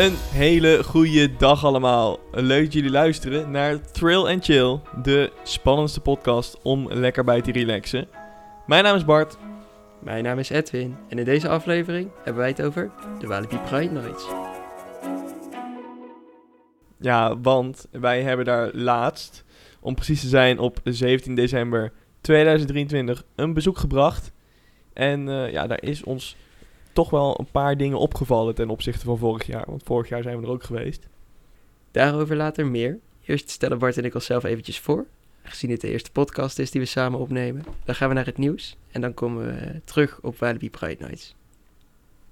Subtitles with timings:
[0.00, 2.18] Een hele goede dag allemaal.
[2.32, 7.52] Leuk dat jullie luisteren naar Thrill and Chill, de spannendste podcast om lekker bij te
[7.52, 8.08] relaxen.
[8.66, 9.36] Mijn naam is Bart.
[10.02, 13.92] Mijn naam is Edwin en in deze aflevering hebben wij het over de Walibi Pride
[13.92, 14.26] Nights.
[17.00, 19.44] Ja, want wij hebben daar laatst,
[19.80, 24.32] om precies te zijn op 17 december 2023, een bezoek gebracht.
[24.92, 26.36] En eh, ja, daar is ons
[27.00, 29.64] toch wel een paar dingen opgevallen ten opzichte van vorig jaar.
[29.66, 31.08] Want vorig jaar zijn we er ook geweest.
[31.90, 32.98] Daarover later meer.
[33.24, 35.06] Eerst stellen Bart en ik onszelf eventjes voor.
[35.42, 37.64] Gezien het de eerste podcast is die we samen opnemen.
[37.84, 41.34] Dan gaan we naar het nieuws en dan komen we terug op Walibi Pride Nights.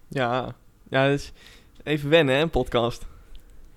[0.09, 0.55] Ja,
[0.89, 1.33] ja is
[1.83, 3.07] even wennen hè, een podcast.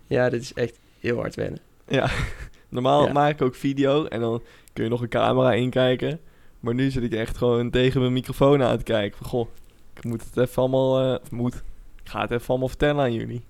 [0.08, 1.60] Ja, dit is echt heel hard wennen.
[1.88, 2.10] Ja,
[2.70, 3.12] normaal Ja.
[3.12, 4.42] maak ik ook video en dan
[4.74, 6.20] kun je nog een camera inkijken.
[6.60, 9.18] Maar nu zit ik echt gewoon tegen mijn microfoon aan te kijken.
[9.18, 9.48] Van, goh,
[9.94, 11.56] ik moet het even allemaal, eh, moet,
[12.04, 13.42] ik ga het even allemaal vertellen aan jullie.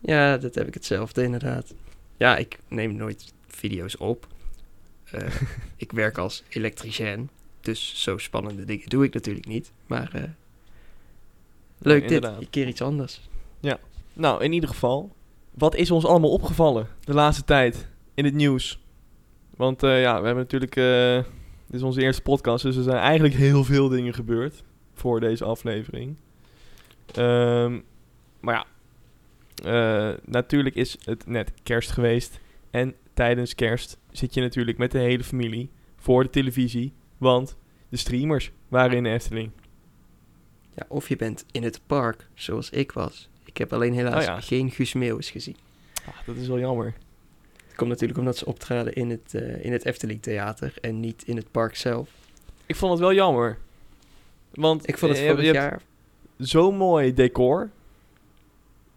[0.00, 1.74] Ja, dat heb ik hetzelfde inderdaad.
[2.16, 4.26] Ja, ik neem nooit video's op.
[5.04, 5.34] Eh,
[5.76, 9.72] ik werk als elektricien, dus zo spannende dingen doe ik natuurlijk niet.
[9.86, 10.22] Maar eh,
[11.78, 13.20] leuk dit, een keer iets anders.
[14.12, 15.14] Nou, in ieder geval,
[15.50, 18.80] wat is ons allemaal opgevallen de laatste tijd in het nieuws?
[19.56, 20.74] Want ja, we hebben natuurlijk,
[21.66, 24.64] dit is onze eerste podcast, dus er zijn eigenlijk heel veel dingen gebeurd
[24.96, 26.16] voor deze aflevering.
[27.14, 27.80] Ehm,
[28.40, 28.66] maar ja,
[29.64, 32.40] eh, natuurlijk is het net kerst geweest.
[32.70, 36.92] En tijdens kerst zit je natuurlijk met de hele familie voor de televisie.
[37.18, 37.56] Want
[37.88, 39.50] de streamers waren in de Efteling.
[40.74, 43.28] Ja, of je bent in het park, zoals ik was.
[43.44, 44.40] Ik heb alleen helaas Oh ja.
[44.40, 45.56] geen Guus Meeuwis gezien.
[46.06, 46.94] Ah, dat is wel jammer.
[47.66, 51.22] Het komt natuurlijk omdat ze optraden in het, eh, in het Efteling Theater en niet
[51.26, 52.08] in het park zelf.
[52.66, 53.58] Ik vond het wel jammer.
[54.56, 55.80] Want Ik vond het eh, je vorig jaar...
[56.38, 57.70] zo'n mooi decor.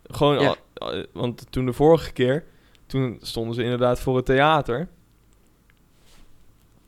[0.03, 0.47] Gewoon, Ja.
[0.47, 2.44] al- al- want toen de vorige keer,
[2.86, 4.88] toen stonden ze inderdaad voor het theater.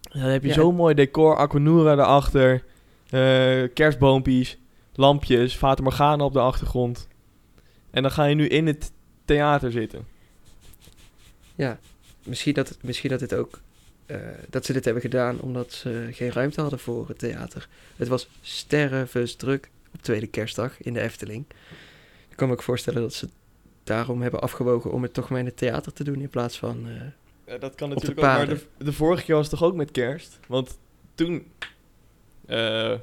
[0.02, 0.54] Dan heb je Ja.
[0.54, 2.64] zo'n mooi decor, Aquanura erachter,
[3.10, 4.58] eh kerstboompjes,
[4.94, 7.08] lampjes, Fata Morgana op de achtergrond.
[7.92, 8.92] En dan ga je nu in het
[9.26, 10.08] theater zitten.
[11.56, 11.80] Ja,
[12.24, 13.60] misschien dat, misschien dat het ook...
[14.12, 17.68] eh, dat ze dit hebben gedaan omdat ze geen ruimte hadden voor het theater.
[17.96, 21.46] Het was stervensdruk op tweede kerstdag in de Efteling.
[22.30, 23.28] Ik kan me ook voorstellen dat ze
[23.84, 26.88] daarom hebben afgewogen om het toch maar in het theater te doen in plaats van...
[26.88, 26.94] eh,
[27.54, 28.26] Ja, dat kan natuurlijk ook.
[28.26, 30.40] Maar de, de vorige keer was het toch ook met kerst?
[30.48, 30.78] Want
[31.16, 31.46] toen...
[32.46, 32.94] eh,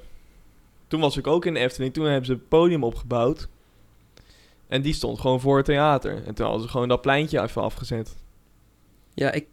[0.88, 1.94] toen was ik ook in de Efteling.
[1.94, 3.48] Toen hebben ze het podium opgebouwd.
[4.68, 6.24] En die stond gewoon voor het theater.
[6.24, 8.16] En toen hadden ze gewoon dat pleintje even afgezet.
[9.14, 9.46] Ja, ik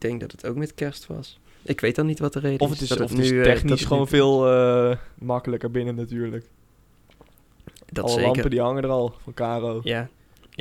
[0.00, 1.38] denk dat het ook met kerst was.
[1.62, 2.80] Ik weet dan niet wat de reden Of is.
[2.80, 5.70] het is, dat of het is nu, eh, technisch het gewoon nu- veel eh, makkelijker
[5.70, 6.46] binnen natuurlijk.
[7.86, 8.26] Dat Alle zeker.
[8.30, 9.80] lampen die hangen er al van Caro.
[9.82, 9.98] Ja.
[9.98, 10.08] Ja.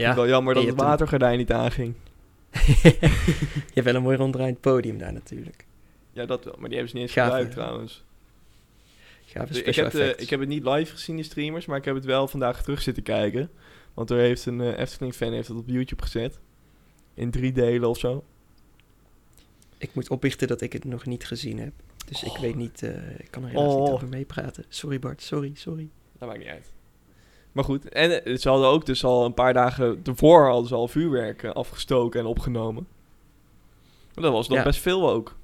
[0.10, 0.16] Ja.
[0.16, 1.94] Wel jammer dat het watergordijn niet aanging.
[2.82, 3.00] je
[3.74, 5.66] hebt wel een mooi ronddraaiend podium daar natuurlijk.
[6.12, 6.56] Ja, dat wel.
[6.60, 8.04] Maar die hebben ze niet eens Gaaf, gebruikt trouwens.
[9.26, 11.86] Gave Dus ik, heb de- ik heb het niet live gezien, die streamers, maar ik
[11.86, 13.50] heb het wel vandaag terug zitten kijken.
[13.94, 16.40] Want er heeft een eh, Efteling-fan heeft het op YouTube gezet.
[17.14, 18.24] In drie delen of zo.
[19.82, 21.74] Ik moet opbiechten dat ik het nog niet gezien heb.
[22.06, 22.40] Dus ik Oh.
[22.40, 23.82] weet niet, eh, ik kan er helaas Oh.
[23.84, 24.66] niet over meepraten.
[24.70, 25.90] Sorry Bart, sorry, sorry.
[26.18, 26.72] Dat maakt niet uit.
[27.52, 30.76] Maar goed, en eh, ze hadden ook dus al een paar dagen ervoor hadden ze
[30.76, 32.88] al vuurwerk eh, afgestoken en opgenomen.
[34.14, 34.64] Maar dat was nog Ja.
[34.64, 35.36] best veel ook.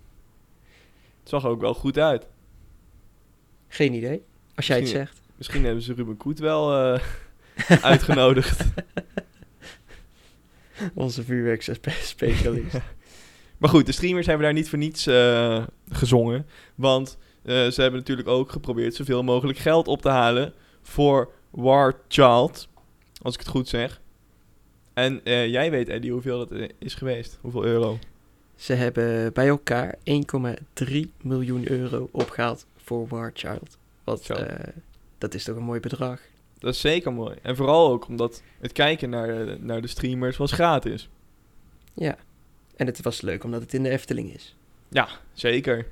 [1.20, 2.28] Het zag ook wel goed uit.
[3.68, 4.24] Geen idee.
[4.56, 5.22] Als jij het zegt.
[5.36, 6.74] Misschien hebben ze Ruben Koet wel
[7.82, 8.64] uitgenodigd.
[10.94, 12.78] Onze vuurwerkspecialist.
[13.66, 16.46] Maar goed, de streamers hebben daar niet voor niets eh, gezongen.
[16.76, 22.00] Want eh, ze hebben natuurlijk ook geprobeerd zoveel mogelijk geld op te halen voor War
[22.08, 22.68] Child.
[23.22, 24.02] Als ik het goed zeg.
[24.94, 27.38] En eh, jij weet, Eddie, hoeveel dat is geweest.
[27.42, 28.00] Hoeveel euro.
[28.56, 29.96] Ze hebben bij elkaar
[30.84, 33.78] 1,3 miljoen euro opgehaald voor War Child.
[34.04, 34.28] Wat,
[35.18, 36.20] dat is toch een mooi bedrag.
[36.60, 37.36] Dat is zeker mooi.
[37.42, 41.10] En vooral ook omdat het kijken naar naar de streamers was gratis.
[41.94, 42.18] Ja.
[42.76, 44.56] En het was leuk omdat het in de Efteling is.
[45.34, 45.88] Zeker.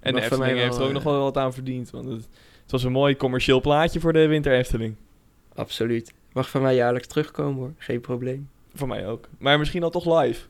[0.00, 1.90] En de Efteling heeft er ook nog eh, wel wat aan verdiend.
[1.90, 2.28] Want het,
[2.62, 4.94] het was een mooi commercieel plaatje voor de Winter Efteling.
[5.54, 6.12] Absoluut.
[6.32, 7.72] Mag van mij jaarlijks terugkomen hoor.
[7.78, 8.48] Geen probleem.
[8.74, 9.28] Voor mij ook.
[9.38, 10.40] Maar misschien al toch live.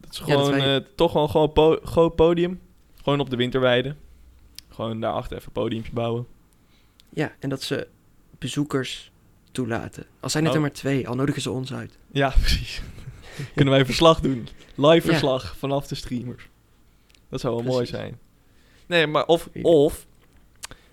[0.00, 2.60] Dat is Ja, dat gewoon wij- eh, toch wel gewoon po- groot podium.
[3.02, 3.94] Gewoon op de winterweide.
[4.68, 6.26] Gewoon daarachter even een podiumpje bouwen.
[7.08, 7.86] Ja, en dat ze
[8.38, 9.10] bezoekers
[9.52, 10.04] toelaten.
[10.20, 10.58] Al zijn het Oh.
[10.58, 11.98] er maar twee, al nodigen ze ons uit.
[12.12, 12.82] Ja, precies.
[13.54, 14.48] Kunnen wij verslag doen.
[14.74, 15.12] Live Ja.
[15.12, 16.48] verslag vanaf de streamers.
[17.28, 18.18] Dat zou wel mooi zijn.
[18.86, 20.06] Nee, maar of, of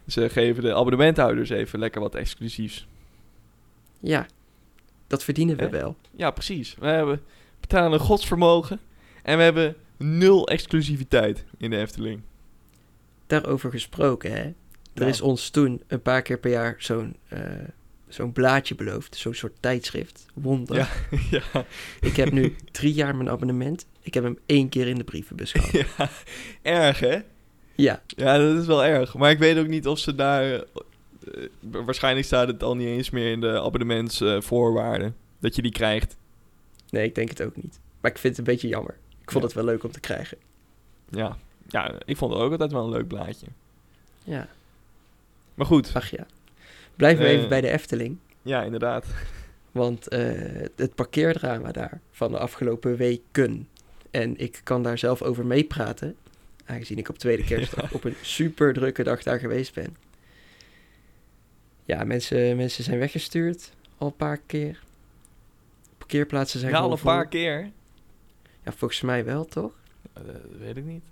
[0.07, 2.87] ze geven de abonnementhouders even lekker wat exclusiefs.
[3.99, 4.25] Ja,
[5.07, 5.69] Dat verdienen we Hè?
[5.69, 5.95] wel.
[6.15, 6.75] Ja, precies.
[6.79, 7.21] We hebben
[7.59, 8.79] betalen een godsvermogen
[9.23, 12.21] en we hebben nul exclusiviteit in de Efteling.
[13.27, 14.53] Daarover gesproken, hè.
[14.93, 17.41] Er is ons toen een paar keer per jaar zo'n eh,
[18.07, 19.15] zo'n blaadje beloofd.
[19.15, 20.25] Zo'n soort tijdschrift.
[20.33, 20.75] Wonder.
[20.75, 20.87] Ja.
[21.53, 21.65] ja,
[22.01, 23.85] Ik heb nu drie jaar mijn abonnement.
[24.01, 25.71] Ik heb hem één keer in de brievenbus gehad.
[25.97, 26.09] ja,
[26.61, 27.19] erg hè?
[27.75, 29.15] Ja, Ja, dat is wel erg.
[29.15, 30.43] Maar ik weet ook niet of ze daar...
[30.43, 30.61] eh,
[31.33, 35.15] eh, waarschijnlijk staat het al niet eens meer in de abonnementsvoorwaarden.
[35.39, 36.15] dat je die krijgt.
[36.89, 37.79] nee, ik denk het ook niet.
[38.01, 38.97] Maar ik vind het een beetje jammer.
[39.21, 39.49] Ik vond Ja.
[39.49, 40.37] het wel leuk om te krijgen.
[41.09, 41.37] Ja.
[41.67, 43.47] ja, ik vond het ook altijd wel een leuk blaadje.
[44.23, 44.47] Ja,
[45.53, 46.25] Maar goed, ach ja.
[46.97, 47.31] We Eh.
[47.31, 48.17] even bij de Efteling.
[48.41, 49.05] ja, inderdaad.
[49.71, 50.31] Want eh,
[50.75, 53.67] het parkeerdrama daar van de afgelopen weken.
[54.11, 56.15] En ik kan daar zelf over meepraten.
[56.65, 59.95] Aangezien ik op tweede kerstdag op een super drukke dag daar geweest ben.
[61.83, 64.83] Ja, mensen, mensen zijn weggestuurd al een paar keer.
[65.97, 67.11] Parkeerplaatsen zijn Ja, al een vol.
[67.11, 67.71] paar keer.
[68.63, 69.73] Ja, volgens mij wel, toch?
[70.13, 70.23] Dat
[70.59, 71.03] weet ik niet.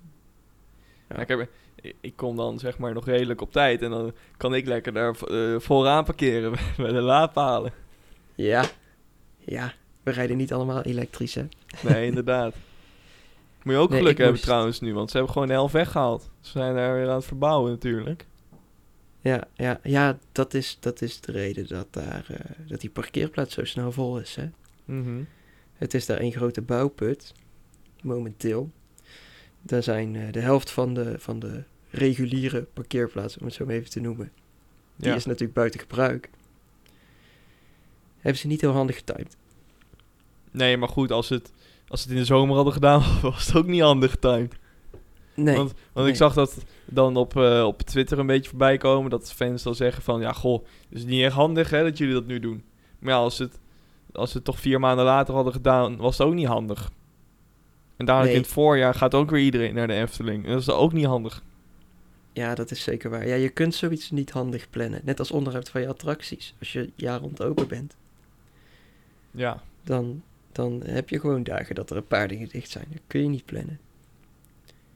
[1.10, 1.16] Ja.
[1.16, 1.22] Ja.
[1.22, 1.50] Ik, heb,
[2.02, 3.82] ik- kom dan zeg maar nog redelijk op tijd.
[3.82, 7.72] En dan kan ik lekker daar eh, vooraan parkeren bij de laadpalen.
[8.36, 8.66] Ja.
[9.40, 9.74] Ja,
[10.04, 11.46] we rijden niet allemaal elektrisch, hè?
[11.82, 12.54] Nee, inderdaad.
[13.64, 14.94] Moet je ook Nee, geluk hebben moest- trouwens nu.
[14.94, 16.30] Want ze hebben gewoon de helft weggehaald.
[16.42, 18.26] Ze zijn daar weer aan het verbouwen natuurlijk.
[19.20, 23.54] Ja, ja, ja dat, is, dat is de reden dat, daar, eh, dat die parkeerplaats
[23.54, 24.50] zo snel vol is, hè?
[24.86, 25.22] Mhm.
[25.74, 27.34] Het is daar een grote bouwput,
[28.02, 28.70] momenteel.
[29.62, 33.76] Daar zijn eh, de helft van de, van de reguliere parkeerplaatsen, om het zo maar
[33.76, 34.32] even te noemen,
[34.96, 35.16] die Ja.
[35.16, 36.30] is natuurlijk buiten gebruik.
[38.20, 39.38] Hebben ze niet heel handig getimed.
[40.52, 41.54] Nee, maar goed, als ze het,
[41.88, 44.54] als het in de zomer hadden gedaan, was het ook niet handig getimed.
[45.36, 46.08] Nee, Want, want nee.
[46.08, 49.10] ik zag dat dan op, eh, op Twitter een beetje voorbij komen.
[49.10, 52.14] Dat fans dan zeggen van, ja goh, het is niet echt handig hè, dat jullie
[52.14, 52.64] dat nu doen.
[53.00, 53.60] Maar ja, als ze het,
[54.14, 56.92] als ze het toch vier maanden later hadden gedaan, was het ook niet handig.
[57.98, 58.36] En dadelijk Nee.
[58.36, 60.46] in het voorjaar gaat ook weer iedereen naar de Efteling.
[60.46, 61.44] En dat is ook niet handig.
[62.36, 63.28] Ja, dat is zeker waar.
[63.28, 65.02] Ja, je kunt zoiets niet handig plannen.
[65.04, 66.56] Net als onderhoud van je attracties.
[66.60, 67.96] Als je jaar rond open bent,
[69.32, 72.86] Ja, dan, dan heb je gewoon dagen dat er een paar dingen dicht zijn.
[72.90, 73.80] Dat kun je niet plannen.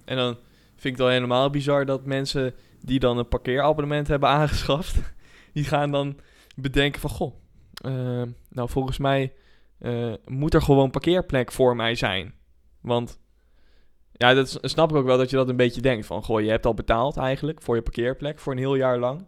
[0.06, 0.38] en dan
[0.76, 4.96] vind ik het al helemaal bizar dat mensen die dan een parkeerabonnement hebben aangeschaft,
[5.54, 6.20] die gaan dan
[6.56, 7.36] bedenken van, goh,
[7.74, 9.34] eh, nou volgens mij
[9.78, 12.34] eh, moet er gewoon parkeerplek voor mij zijn.
[12.82, 13.20] Want
[14.20, 16.50] ja, dat snap ik ook wel dat je dat een beetje denkt van, goh, je
[16.50, 19.26] hebt al betaald eigenlijk voor je parkeerplek voor een heel jaar lang.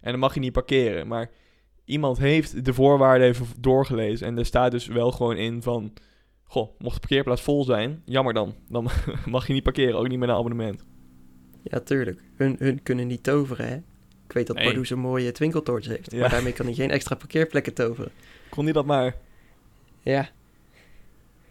[0.00, 1.08] En dan mag je niet parkeren.
[1.08, 1.30] Maar
[1.84, 5.92] iemand heeft de voorwaarden even doorgelezen en er staat dus wel gewoon in van,
[6.44, 8.54] goh, mocht de parkeerplaats vol zijn, jammer dan.
[8.68, 8.88] Dan
[9.26, 10.84] mag je niet parkeren, ook niet met een abonnement.
[11.62, 12.22] Ja, tuurlijk.
[12.36, 13.76] Hun, hun kunnen niet toveren, hè?
[14.24, 14.64] Ik weet dat Nee.
[14.64, 16.12] Pardoes een mooie twinkeltoorts heeft.
[16.12, 16.20] Ja.
[16.20, 18.10] Maar daarmee kan hij geen extra parkeerplekken toveren.
[18.50, 19.16] Kon niet dat maar.
[20.00, 20.28] Ja,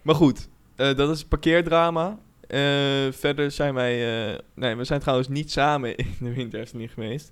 [0.02, 2.20] Maar goed, eh, dat is het parkeerdrama.
[2.48, 4.28] Eh, verder zijn wij...
[4.32, 7.32] eh, nee, we zijn trouwens niet samen in de Winter Efteling geweest.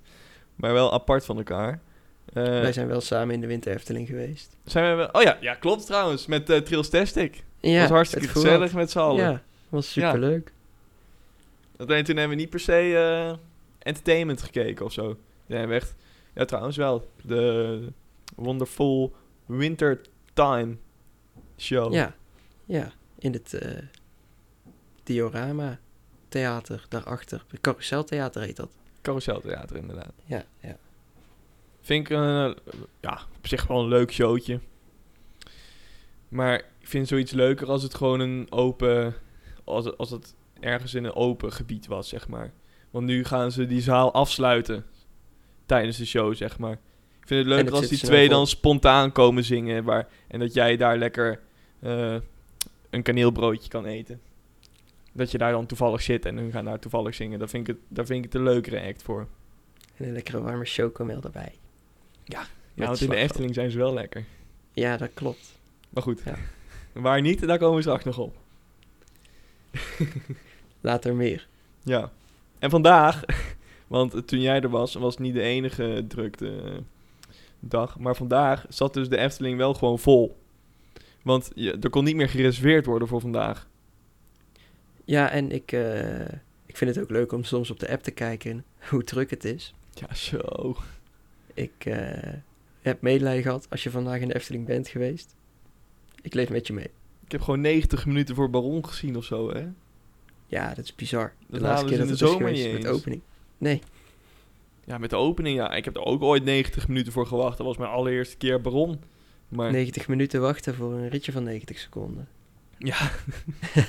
[0.56, 1.80] Maar wel apart van elkaar.
[2.34, 4.58] Eh, wij zijn wel samen in de Winter Efteling geweest.
[4.64, 5.10] zijn we wel...
[5.12, 6.26] Oh ja, ja klopt trouwens.
[6.26, 7.44] Met uh, Trails Tastic.
[7.60, 9.24] Ja, was hartstikke gezellig met z'n allen.
[9.24, 10.52] Ja, was superleuk.
[11.78, 13.38] Alleen toen hebben we niet per se
[13.80, 15.18] entertainment gekeken of zo.
[15.48, 15.96] Hebben echt...
[16.34, 17.10] Ja, trouwens wel.
[17.22, 17.88] De
[18.36, 20.02] Wonderful Winter
[20.34, 20.76] Time
[21.58, 21.94] Show.
[21.94, 22.16] Ja,
[22.66, 22.92] ja.
[23.20, 23.60] In het
[25.06, 25.80] Diorama
[26.28, 27.46] Theater daarachter.
[27.62, 28.72] Carouseltheater heet dat.
[29.02, 30.14] Carouseltheater inderdaad.
[30.26, 30.78] Ja, ja.
[31.82, 32.52] Vind ik eh,
[33.00, 34.60] ja, op zich wel een leuk showtje.
[36.28, 39.16] Maar ik vind zoiets leuker als het gewoon een open...
[39.64, 42.52] Als het, als het ergens in een open gebied was, zeg maar.
[42.90, 44.86] Want nu gaan ze die zaal afsluiten.
[45.66, 46.80] Tijdens de show, zeg maar.
[47.20, 49.84] Ik vind het leuker als die twee dan spontaan komen zingen.
[49.84, 51.40] Waar, en dat jij daar lekker
[51.80, 52.16] eh,
[52.90, 54.22] een kaneelbroodje kan eten.
[55.18, 57.40] Dat je daar dan toevallig zit en hun gaan daar toevallig zingen.
[57.40, 59.28] Daar vind ik het, daar vind ik het een leukere act voor.
[59.98, 61.54] En een lekkere warme chocomel erbij.
[62.24, 63.16] Ja, Met want in de.
[63.16, 64.24] Efteling zijn ze wel lekker.
[64.72, 65.60] Ja, dat klopt.
[65.90, 66.36] Maar goed, Ja.
[66.94, 68.36] waar niet, daar komen we straks nog op.
[70.82, 71.48] Later meer.
[71.84, 72.12] Ja.
[72.60, 73.24] En vandaag,
[73.88, 76.72] want toen jij er was, was het niet de enige drukte eh,
[77.60, 78.00] dag.
[78.00, 80.38] Maar vandaag zat dus de Efteling wel gewoon vol.
[81.22, 83.68] Want je, er kon niet meer gereserveerd worden voor vandaag.
[85.06, 86.20] Ja, en ik, eh,
[86.66, 89.44] ik vind het ook leuk om soms op de app te kijken hoe druk het
[89.44, 89.74] is.
[89.94, 90.76] Ja, zo.
[91.54, 92.34] Ik eh,
[92.82, 95.36] heb medelijden gehad als je vandaag in de Efteling bent geweest.
[96.22, 96.90] Ik leef met je mee.
[97.26, 99.68] Ik heb gewoon 90 minuten voor Baron gezien of zo, hè?
[100.48, 101.34] Ja, dat is bizar.
[101.48, 103.22] De laatste keer dat het is geweest met de opening.
[103.58, 103.82] Nee,
[104.86, 105.74] Ja, met de opening, ja.
[105.74, 107.58] Ik heb er ook ooit 90 minuten voor gewacht.
[107.58, 109.00] Dat was mijn allereerste keer Baron.
[109.50, 112.28] Maar 90 minuten wachten voor een ritje van 90 seconden.
[112.78, 113.12] Ja,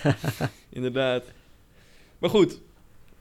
[0.69, 1.25] inderdaad.
[2.19, 2.61] Maar goed,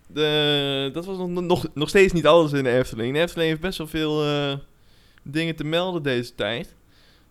[0.08, 3.14] de, dat was nog, nog, nog steeds niet alles in de Efteling.
[3.14, 4.58] De Efteling heeft best wel veel eh,
[5.24, 6.76] dingen te melden deze tijd.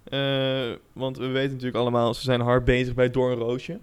[0.05, 3.79] Eh, want we weten natuurlijk allemaal, ze zijn hard bezig bij Doornroosje.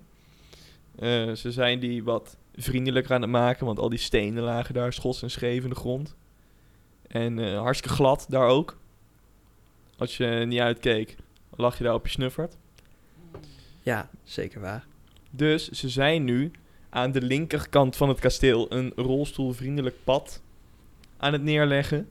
[0.96, 4.94] Eh ze zijn die wat vriendelijker aan het maken, want al die stenen lagen daar
[4.94, 6.16] schots en scheef in de grond.
[7.08, 8.78] En hartstikke glad daar ook.
[9.98, 11.16] Als je niet uitkeek,
[11.56, 12.58] lag je daar op je snuffert.
[13.82, 14.86] Ja, zeker waar.
[15.32, 16.52] Dus ze zijn nu
[16.90, 20.42] aan de linkerkant van het kasteel een rolstoelvriendelijk pad
[21.18, 22.10] aan het neerleggen.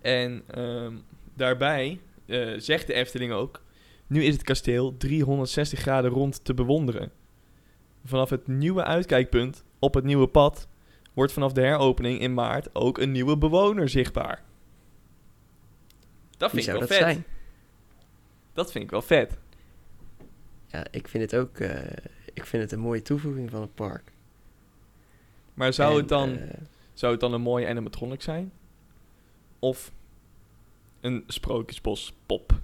[0.00, 0.94] En ehm,
[1.34, 3.62] daarbij eh, zegt de Efteling ook:
[4.06, 7.12] nu is het kasteel 360 graden rond te bewonderen.
[8.04, 10.68] Vanaf het nieuwe uitkijkpunt op het nieuwe pad
[11.12, 14.42] wordt vanaf de heropening in maart ook een nieuwe bewoner zichtbaar.
[16.36, 16.96] Dat vind ik wel vet.
[16.96, 17.24] zijn?
[18.56, 19.38] Dat vind ik wel vet.
[20.66, 21.96] Ja, ik vind het ook eh,
[22.34, 24.12] ik vind het een mooie toevoeging van het park.
[25.54, 26.60] Maar zou En, het dan eh,
[26.94, 28.52] Zou het dan een mooie animatronic zijn?
[29.58, 29.92] Of
[31.00, 32.60] een sprookjesbos pop?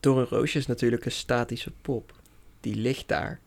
[0.00, 2.20] Door een roosje is natuurlijk een statische pop.
[2.60, 3.40] Die ligt daar.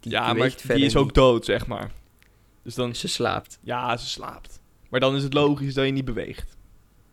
[0.00, 1.14] Die ja, maar die is ook niet.
[1.14, 1.92] dood, zeg maar.
[2.62, 3.58] Dus dan, Ze slaapt.
[3.62, 4.60] ja, ze slaapt.
[4.88, 6.56] Maar dan is het logisch dat je niet beweegt.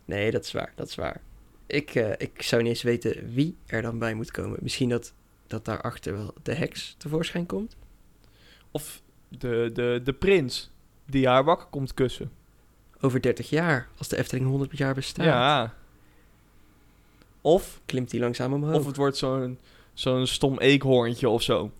[0.05, 1.21] Nee, dat is waar, dat is waar.
[1.67, 4.59] Ik, eh, ik zou niet eens weten wie er dan bij moet komen.
[4.61, 5.13] Misschien dat,
[5.47, 7.75] dat daarachter wel de heks tevoorschijn komt.
[8.71, 10.71] Of de, de, de prins
[11.05, 12.31] die haar wakker komt kussen.
[13.01, 15.75] Over 30 jaar, als de Efteling 100 jaar bestaat, Ja.
[17.41, 18.75] Of, klimt die langzaam omhoog.
[18.75, 19.59] of het wordt zo'n
[19.93, 21.71] zo'n stom eekhoorntje of zo.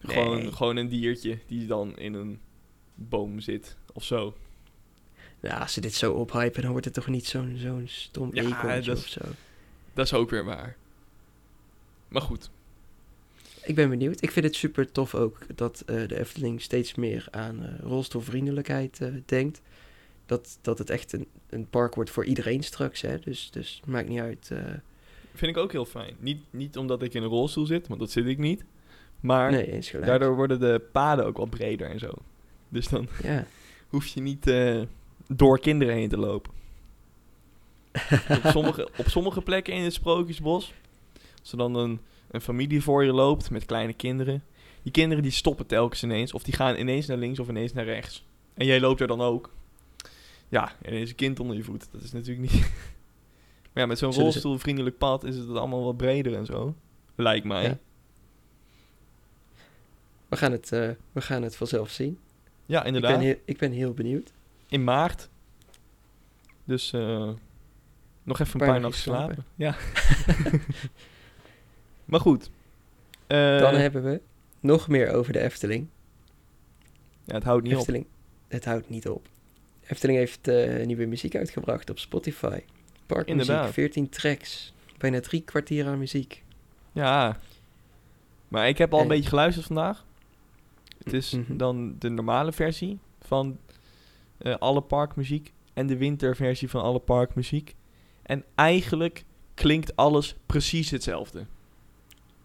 [0.00, 0.16] Nee.
[0.16, 2.40] Gewoon, gewoon een diertje die dan in een
[2.94, 4.34] boom zit of zo.
[5.42, 8.80] Ja, als ze dit zo ophypen, dan wordt het toch niet zo'n zo'n stom Ja,
[8.80, 9.20] dat- of zo.
[9.94, 10.76] Dat is ook weer waar.
[12.08, 12.50] Maar goed.
[13.64, 14.22] Ik ben benieuwd.
[14.22, 19.00] Ik vind het super tof ook dat eh, de Efteling steeds meer aan eh, rolstoelvriendelijkheid
[19.00, 19.60] eh, denkt.
[20.26, 23.00] Dat, dat het echt een, een park wordt voor iedereen straks.
[23.00, 23.18] Hè?
[23.18, 24.50] Dus, dus maakt niet uit.
[25.34, 26.14] Vind ik ook heel fijn.
[26.18, 28.64] Niet, niet omdat ik in een rolstoel zit, want dat zit ik niet.
[29.20, 32.10] Maar nee, daardoor worden de paden ook wat breder en zo.
[32.68, 33.46] Dus dan Ja.
[33.88, 34.46] hoef je niet
[35.36, 36.52] door kinderen heen te lopen.
[38.44, 40.72] op, sommige, op sommige plekken in het Sprookjesbos,
[41.40, 44.42] als er dan een, een familie voor je loopt met kleine kinderen.
[44.82, 47.84] Die kinderen die stoppen telkens ineens, of die gaan ineens naar links of ineens naar
[47.84, 48.24] rechts.
[48.54, 49.50] En jij loopt er dan ook.
[50.48, 51.88] Ja, en er is een kind onder je voet.
[51.92, 52.60] Dat is natuurlijk niet...
[53.72, 56.74] maar ja, met zo'n rolstoelvriendelijk pad is het allemaal wat breder en zo.
[57.14, 57.62] Lijkt mij.
[57.62, 57.68] Ja.
[57.68, 57.78] Ja,
[60.28, 62.18] We, gaan het, eh, we gaan het vanzelf zien.
[62.66, 63.10] Ik inderdaad.
[63.10, 64.32] ben, heel, ik ben heel benieuwd.
[64.72, 65.28] In maart.
[66.64, 67.30] Dus eh,
[68.22, 69.44] nog even een Paar nachten slapen.
[69.54, 69.74] Ja.
[72.04, 72.50] maar goed.
[73.26, 74.20] Eh, Dan hebben we
[74.60, 75.88] nog meer over de Efteling.
[77.24, 77.78] ja, het houdt niet op.
[77.78, 78.06] Efteling,
[78.48, 79.28] het houdt niet op.
[79.86, 82.60] Efteling heeft eh, nieuwe muziek uitgebracht op Spotify.
[83.06, 83.72] Parkmuziek, Inderdaad.
[83.72, 84.72] 14 tracks.
[84.98, 86.42] Bijna drie kwartier aan muziek.
[86.92, 87.38] Ja.
[88.48, 90.04] Maar ik heb al een En- beetje geluisterd vandaag.
[91.04, 91.56] Het is Mhm.
[91.56, 93.58] dan de normale versie van
[94.42, 95.52] eh, alle parkmuziek.
[95.72, 97.74] En de winterversie van alle parkmuziek.
[98.22, 101.38] En eigenlijk klinkt alles precies hetzelfde.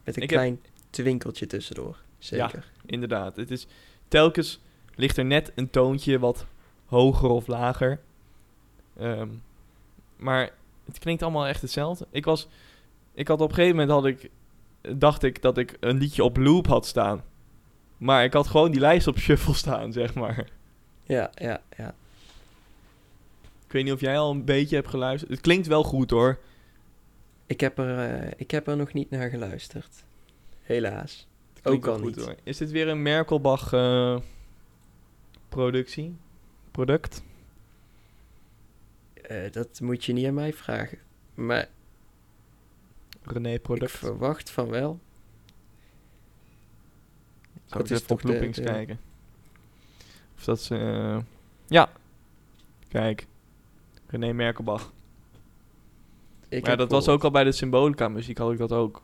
[0.04, 1.98] Met een Ik heb- klein twinkeltje tussendoor.
[2.18, 2.72] Zeker.
[2.86, 3.36] Inderdaad.
[3.36, 3.68] Het is,
[4.08, 4.60] telkens
[4.96, 6.46] ligt er net een toontje wat
[6.86, 8.00] hoger of lager.
[8.98, 9.30] Ehm,
[10.16, 10.50] maar
[10.86, 12.08] het klinkt allemaal echt hetzelfde.
[12.12, 12.48] Ik was...
[13.14, 14.30] Ik had op een gegeven moment had ik...
[15.00, 17.24] Dacht ik dat ik een liedje op loop had staan.
[17.98, 20.48] Maar ik had gewoon die lijst op shuffle staan, zeg maar.
[21.08, 21.96] Ja, ja, ja.
[23.66, 25.32] Ik weet niet of jij al een beetje hebt geluisterd.
[25.32, 26.40] Het klinkt wel goed hoor.
[27.46, 30.04] Ik heb er, eh, ik heb er nog niet naar geluisterd.
[30.62, 31.28] Helaas.
[31.64, 32.26] Ook al goed niet.
[32.26, 32.36] hoor.
[32.44, 34.20] Is dit weer een Merkelbach eh,
[35.50, 36.16] productie?
[36.72, 37.24] Product?
[39.22, 40.98] Eh, dat moet je niet aan mij vragen.
[41.34, 41.68] Maar
[43.24, 43.92] René ik product?
[43.92, 45.00] verwacht van wel.
[47.70, 49.00] Het ik is even op toch de- loopings de- kijken.
[50.38, 50.76] Of dat ze...
[50.78, 51.24] eh,
[51.68, 51.90] ja.
[52.88, 53.28] Kijk.
[54.08, 54.92] René Merkelbach.
[56.50, 59.02] Ik maar ja, dat was ook al bij de Symbolica muziek had ik dat ook.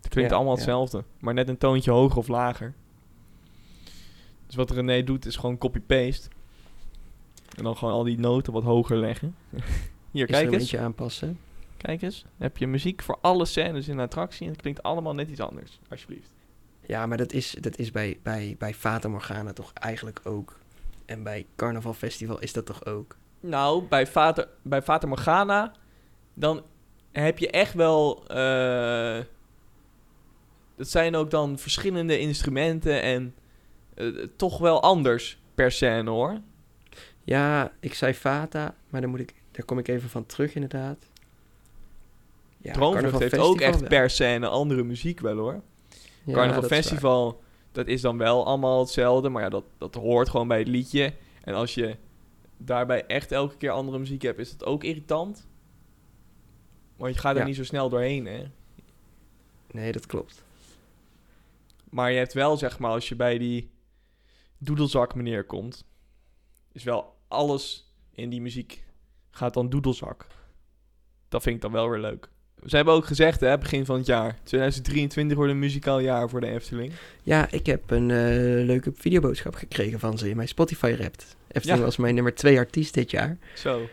[0.00, 0.60] Het klinkt Ja, allemaal ja.
[0.60, 1.04] hetzelfde.
[1.18, 2.74] Maar net een toontje hoger of lager.
[4.46, 6.28] Dus wat René doet is gewoon copy-paste.
[7.56, 9.36] En dan gewoon al die noten wat hoger leggen.
[10.10, 10.52] Hier, kijk eens.
[10.52, 11.38] Instrumentje aanpassen.
[11.76, 12.22] Kijk eens.
[12.22, 14.46] Dan heb je muziek voor alle scènes in de attractie.
[14.46, 15.80] En het klinkt allemaal net iets anders.
[15.90, 16.30] Alsjeblieft.
[16.86, 20.58] Ja, maar dat is, dat is bij, bij, bij Fata Morgana toch eigenlijk ook.
[21.06, 23.16] En bij Carnaval Festival is dat toch ook.
[23.40, 25.72] Nou, bij Vater, bij Vater Morgana,
[26.34, 26.62] dan
[27.12, 28.26] heb je echt wel...
[28.26, 29.18] eh
[30.76, 33.34] dat zijn ook dan verschillende instrumenten en
[33.94, 34.06] eh,
[34.36, 36.40] toch wel anders per scène, hoor.
[37.24, 41.10] Ja, ik zei Fata, maar dan moet ik, daar kom ik even van terug inderdaad.
[42.58, 43.88] Ja, Droomvlucht heeft ook echt wel.
[43.88, 45.62] per scène andere muziek wel, hoor.
[46.24, 46.62] Ja, Carnaval.
[46.62, 47.41] Festival,
[47.72, 51.14] dat is dan wel allemaal hetzelfde, maar ja, dat, dat hoort gewoon bij het liedje.
[51.42, 51.96] En als je
[52.56, 55.46] daarbij echt elke keer andere muziek hebt, is dat ook irritant.
[56.96, 57.46] Want je gaat er Ja.
[57.46, 58.44] niet zo snel doorheen, hè.
[59.70, 60.44] Nee, dat klopt.
[61.90, 63.70] Maar je hebt wel, zeg maar, als je bij die
[64.58, 65.84] doedelzak meneer komt,
[66.72, 68.84] is wel alles in die muziek
[69.30, 70.26] gaat dan doedelzak.
[71.28, 72.30] Dat vind ik dan wel weer leuk.
[72.66, 74.36] Ze hebben ook gezegd, hè, begin van het jaar.
[74.42, 76.92] 2023 wordt een muzikaal jaar voor de Efteling.
[77.22, 81.36] Ja, ik heb een eh, leuke videoboodschap gekregen van ze in mijn Spotify Rapt.
[81.48, 81.84] Efteling Ja.
[81.84, 83.38] was mijn nummer twee artiest dit jaar.
[83.54, 83.88] Zo.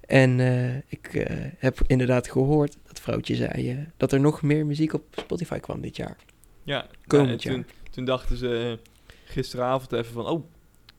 [0.00, 4.92] En eh, ik eh, heb inderdaad gehoord, dat vrouwtje zei, dat er nog meer muziek
[4.92, 6.16] op Spotify kwam dit jaar.
[6.62, 8.78] Ja, Komend ja, en toen, toen dachten ze
[9.24, 10.26] gisteravond even van...
[10.26, 10.44] Oh,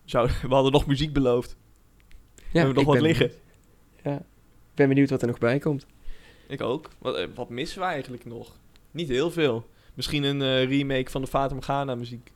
[0.06, 1.56] zou, we hadden nog muziek beloofd.
[2.36, 3.28] Ja, we hebben nog wat liggen.
[3.28, 3.44] benieuwd.
[4.04, 4.16] Ja,
[4.70, 5.86] ik ben benieuwd wat er nog bij komt.
[6.50, 6.90] Ik ook.
[6.98, 8.58] Wat, eh, wat missen we eigenlijk nog?
[8.92, 9.68] Niet heel veel.
[9.94, 12.32] Misschien een eh, remake van de Fata Morgana muziek.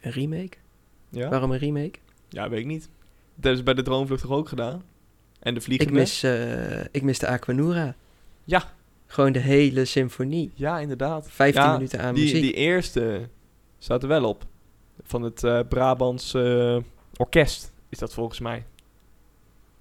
[0.00, 0.56] Een remake?
[1.08, 1.28] Ja?
[1.28, 1.98] Waarom een remake?
[2.28, 2.82] Ja, weet ik niet.
[3.34, 4.82] Dat hebben ze bij de Droomvlucht toch ook gedaan?
[5.40, 5.92] En de Ik Vliegende?
[5.92, 7.94] mis, eh, ik mis de Aquanura.
[8.44, 8.72] Ja.
[9.06, 10.50] Gewoon de hele symfonie.
[10.54, 11.30] Ja, inderdaad.
[11.30, 12.42] 15 Ja, minuten aan Die, muziek.
[12.42, 13.28] die eerste
[13.78, 14.44] staat er wel op.
[15.02, 16.34] Van het eh Brabants
[17.16, 18.64] orkest is dat volgens mij.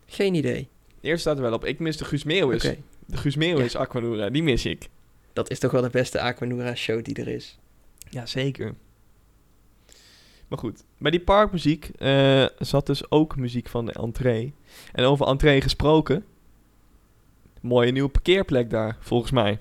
[0.06, 0.68] Geen idee.
[1.08, 1.66] De eerste staat er wel op.
[1.66, 2.62] Ik mis de Guus Meeuwis.
[3.06, 4.90] De Guus Meeuwis Aquanura, die mis ik.
[5.34, 7.58] Dat is toch wel de beste Aquanura show die er is.
[8.10, 8.76] Ja, zeker.
[10.48, 14.54] Maar goed, bij die parkmuziek eh, zat dus ook muziek van de entree.
[14.94, 16.26] En over entree gesproken.
[17.62, 19.60] Mooie nieuwe parkeerplek daar, volgens mij.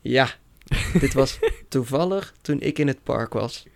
[0.00, 0.28] Ja,
[1.00, 3.66] dit was toevallig toen ik in het park was.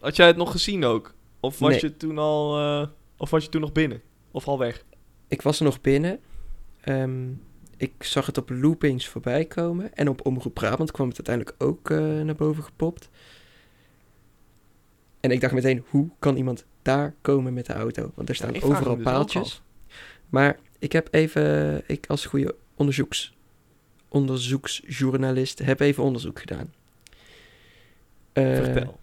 [0.00, 1.14] Had jij het nog gezien ook?
[1.40, 1.80] Of was Nee.
[1.80, 4.02] je toen al, eh, of was je toen nog binnen?
[4.30, 4.84] Of al weg?
[5.28, 6.20] Ik was er nog binnen.
[6.80, 7.28] Ehm,
[7.76, 9.94] ik zag het op loopings voorbij komen.
[9.94, 13.08] En op Omroep Brabant kwam het uiteindelijk ook eh, naar boven gepopt.
[15.20, 18.12] En ik dacht meteen, hoe kan iemand daar komen met de auto?
[18.14, 19.62] Want er staan overal dus paaltjes.
[20.28, 23.34] Maar ik heb even, ik als goede onderzoeks,
[24.08, 26.72] onderzoeksjournalist, heb even onderzoek gedaan.
[28.32, 28.98] Vertel.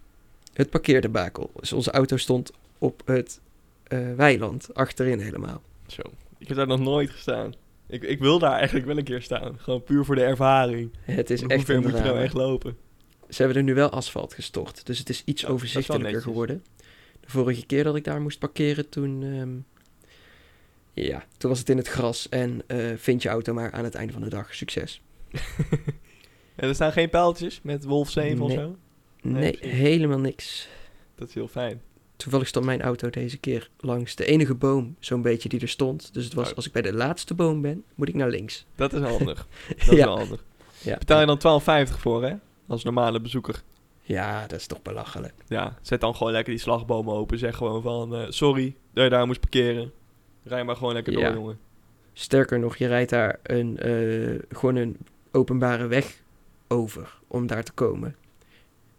[0.54, 1.52] Het parkeerdebakel.
[1.60, 3.40] Dus onze auto stond op het
[3.84, 5.62] eh, weiland, achterin helemaal.
[5.92, 6.02] Zo.
[6.38, 7.54] Ik heb daar nog nooit gestaan.
[7.88, 9.60] Ik, ik wil daar eigenlijk wel een keer staan.
[9.60, 10.92] Gewoon puur voor de ervaring.
[11.02, 12.78] Het is Hoe echt ver moet je nou echt lopen?
[13.30, 16.64] Ze hebben er nu wel asfalt gestort, dus het is iets is overzichtelijker geworden.
[17.20, 19.52] De vorige keer dat ik daar moest parkeren, toen, ehm,
[21.06, 23.96] ja, toen was het in het gras en eh, vind je auto maar aan het
[23.96, 24.56] einde van de dag.
[24.56, 25.02] Succes.
[26.56, 28.58] En er staan geen pijltjes met Wolf 7 of Nee.
[28.58, 28.76] zo?
[29.22, 30.68] Nee, Nee, helemaal niks.
[31.16, 31.82] Dat is heel fijn.
[32.22, 36.14] Toevallig stond mijn auto deze keer langs de enige boom, zo'n beetje, die er stond.
[36.14, 36.56] Dus het was, Oh.
[36.56, 38.66] als ik bij de laatste boom ben, moet ik naar links.
[38.76, 39.48] Dat is handig.
[39.68, 40.44] Dat is wel handig.
[40.84, 40.98] Ja.
[40.98, 41.38] Betaal je dan
[41.90, 42.34] 12,50 voor, hè?
[42.68, 43.62] Als normale bezoeker.
[44.02, 45.34] Ja, dat is toch belachelijk.
[45.48, 47.38] Ja, zet dan gewoon lekker die slagbomen open.
[47.38, 49.92] Zeg gewoon van, eh, sorry dat je daar moest parkeren.
[50.44, 51.26] Rij maar gewoon lekker Ja.
[51.28, 51.60] door, jongen.
[52.14, 54.98] Sterker nog, je rijdt daar een, eh, gewoon een
[55.32, 56.22] openbare weg
[56.68, 58.16] over om daar te komen.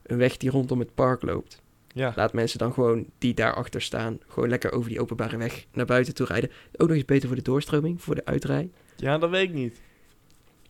[0.02, 1.62] Een weg die rondom het park loopt.
[1.92, 2.12] Ja.
[2.16, 6.14] Laat mensen dan gewoon die daarachter staan, gewoon lekker over die openbare weg naar buiten
[6.14, 6.50] toe rijden.
[6.76, 8.70] Ook nog eens beter voor de doorstroming, voor de uitrij.
[8.96, 9.81] ja, dat weet ik niet.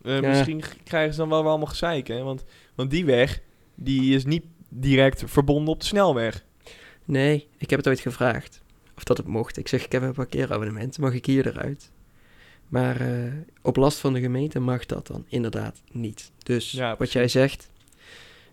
[0.01, 0.29] Eh, Ja.
[0.29, 2.21] Misschien krijgen ze dan wel allemaal gezeik, hè?
[2.23, 2.43] Want,
[2.75, 3.41] want die weg,
[3.75, 6.43] die is niet direct verbonden op de snelweg.
[7.05, 8.61] Nee, ik heb het ooit gevraagd
[8.97, 9.57] of dat het mocht.
[9.57, 11.91] Ik zeg, ik heb een parkeerabonnement, mag ik hier eruit?
[12.67, 13.31] Maar eh,
[13.61, 16.31] op last van de gemeente mag dat dan inderdaad niet.
[16.43, 17.69] Dus Ja, wat jij zegt,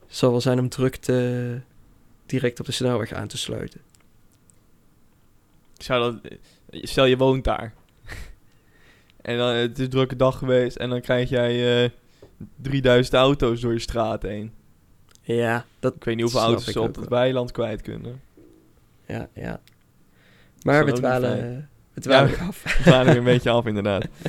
[0.06, 1.62] zal wel zijn om drukte
[2.30, 3.80] direct op de snelweg aan te sluiten.
[5.78, 6.32] Zou dat,
[6.70, 7.72] eh, stel je woont daar.
[9.22, 11.90] en dan, het is een drukke dag geweest en dan krijg jij eh
[12.56, 14.52] 3000 auto's door je straat heen.
[15.22, 18.20] Ja, dat, Ik weet niet hoeveel auto's ze op het weiland kwijt kunnen.
[19.06, 19.60] ja, ja.
[20.62, 22.46] Maar we dwalen, we dwalen Ja.
[22.46, 22.82] af.
[22.84, 24.06] We een beetje af, inderdaad.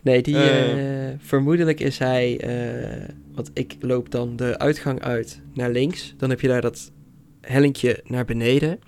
[0.00, 1.08] Nee, die, Eh.
[1.10, 6.14] eh, vermoedelijk is hij, eh, want ik loop dan de uitgang uit naar links.
[6.16, 6.90] Dan heb je daar dat
[7.46, 8.80] hellinkje naar beneden,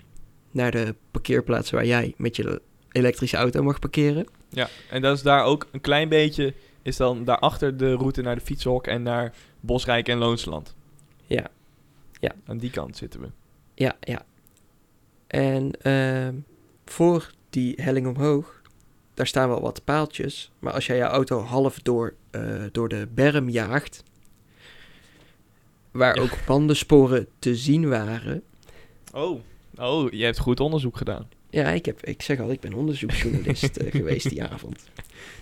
[0.51, 4.27] naar de parkeerplaats waar jij met je elektrische auto mag parkeren.
[4.49, 8.35] Ja, en dat is daar ook een klein beetje, is dan daarachter de route naar
[8.35, 10.75] de fietshok en naar Bosrijk en Loonsland.
[11.25, 11.47] Ja,
[12.19, 12.31] ja.
[12.45, 13.27] Aan die kant zitten we.
[13.73, 14.25] Ja, ja.
[15.27, 16.35] En ehm,
[16.85, 18.61] voor die helling omhoog,
[19.13, 20.51] daar staan wel wat paaltjes.
[20.59, 24.03] Maar als jij je auto half door, eh, door de berm jaagt,
[25.91, 28.43] waar ook bandensporen te zien waren.
[29.13, 29.39] Oh.
[29.77, 31.27] Oh, je hebt goed onderzoek gedaan.
[31.49, 34.83] Ja, ik, heb, ik zeg al, ik ben onderzoeksjournalist eh, geweest die avond.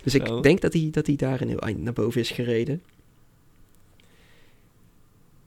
[0.02, 0.40] Dus ik Zo.
[0.40, 2.82] denk dat hij, dat hij daar een heel eind naar boven is gereden.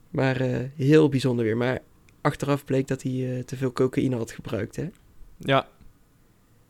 [0.10, 1.58] Maar eh, heel bijzonder weer.
[1.58, 1.80] Maar
[2.22, 4.90] achteraf bleek dat hij eh, te veel cocaïne had gebruikt, hè?
[5.38, 5.68] Ja.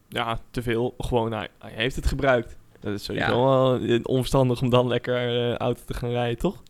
[0.10, 0.94] Ja, te veel.
[0.98, 2.58] Gewoon, hij, hij heeft het gebruikt.
[2.80, 3.80] Dat is sowieso Ja.
[3.80, 6.64] wel onverstandig om dan lekker auto te gaan rijden, toch?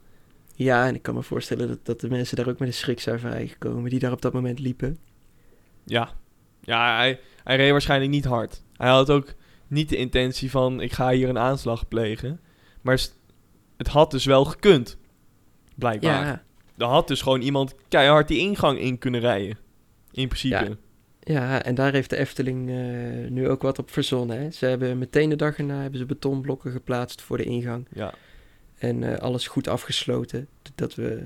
[0.64, 3.00] Ja, en ik kan me voorstellen dat, dat de mensen daar ook met een schrik
[3.00, 4.98] zijn vrijgekomen die daar op dat moment liepen.
[5.84, 6.10] Ja.
[6.62, 8.64] Ja, hij, hij reed waarschijnlijk niet hard.
[8.78, 9.34] Hij had ook
[9.68, 12.40] niet de intentie van, ik ga hier een aanslag plegen.
[12.82, 13.00] Maar
[13.78, 14.98] het had dus wel gekund.
[15.76, 16.26] Blijkbaar.
[16.26, 16.44] Ja,
[16.78, 19.58] Er had dus gewoon iemand keihard die ingang in kunnen rijden.
[20.12, 20.78] In principe.
[21.20, 24.42] ja, en daar heeft de Efteling eh, nu ook wat op verzonnen.
[24.42, 24.52] Hè?
[24.52, 27.88] Ze hebben meteen de dag erna hebben ze betonblokken geplaatst voor de ingang.
[27.94, 28.14] Ja.
[28.82, 30.48] En eh, alles goed afgesloten.
[30.76, 31.24] Dat we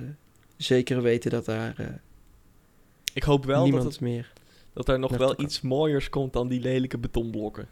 [0.57, 1.85] zeker weten dat daar eh,
[3.13, 4.33] Ik hoop wel dat, het, meer...
[4.73, 7.67] dat er nog wel iets mooiers komt dan die lelijke betonblokken.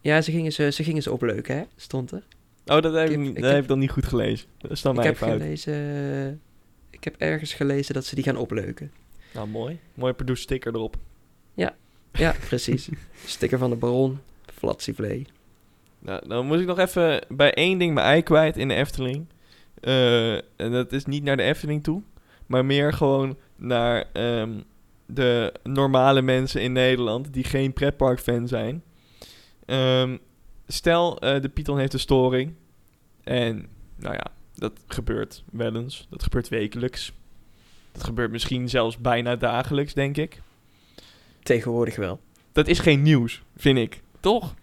[0.00, 1.62] Ja, ze gingen ze, ze, gingen ze opleuken, hè?
[1.76, 2.22] Stond er.
[2.66, 4.48] Oh, dat heb ik, Ik heb- ik dat heb- heb ik dan niet goed gelezen.
[4.58, 6.40] Dat is dan ik heb gelezen...
[6.90, 8.92] ik heb ergens gelezen dat ze die gaan opleuken.
[9.34, 9.78] Nou, mooi.
[9.94, 10.96] Mooi produce sticker erop.
[12.12, 12.88] Ja, precies.
[13.26, 14.18] Sticker van de baron.
[14.54, 15.26] Flatsivlee.
[16.02, 19.26] Nou, dan moet ik nog even bij één ding mijn ei kwijt in de Efteling.
[19.80, 22.02] Eh, en dat is niet naar de Efteling toe,
[22.46, 24.60] maar meer gewoon naar ehm,
[25.06, 28.82] de normale mensen in Nederland die geen pretpark-fan zijn.
[29.66, 30.16] Ehm,
[30.66, 32.54] stel, eh, de Python heeft een storing.
[33.24, 36.06] En, nou ja, dat gebeurt wel eens.
[36.10, 37.12] Dat gebeurt wekelijks.
[37.92, 40.42] Dat gebeurt misschien zelfs bijna dagelijks, denk ik.
[41.42, 42.20] Tegenwoordig wel.
[42.52, 44.02] Dat is geen nieuws, vind ik.
[44.20, 44.54] Toch?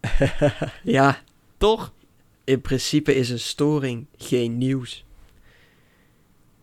[0.82, 1.18] ja,
[1.56, 1.92] Toch?
[2.44, 5.04] in principe is een storing geen nieuws.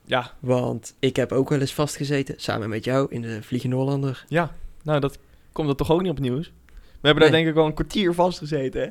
[0.06, 4.26] Ja, Want ik heb ook wel eens vastgezeten, samen met jou, in de Vliegende Hollander.
[4.28, 5.18] Ja, nou dat
[5.52, 6.52] komt dat toch ook niet op nieuws.
[6.66, 6.74] We
[7.08, 8.90] hebben daar denk ik wel een kwartier vastgezeten, hè?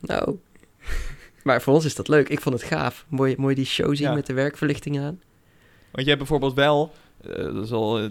[0.00, 0.38] Nou,
[1.44, 2.28] maar voor ons is dat leuk.
[2.28, 3.06] Ik vond het gaaf.
[3.08, 4.14] Mooi, mooi die show zien Ja.
[4.14, 5.20] met de werkverlichting aan.
[5.90, 8.08] Want je hebt bijvoorbeeld wel, eh, dat is al eh,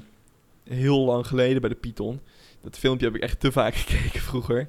[0.64, 2.20] heel lang geleden bij de Python.
[2.62, 4.68] Dat filmpje heb ik echt te vaak gekeken vroeger.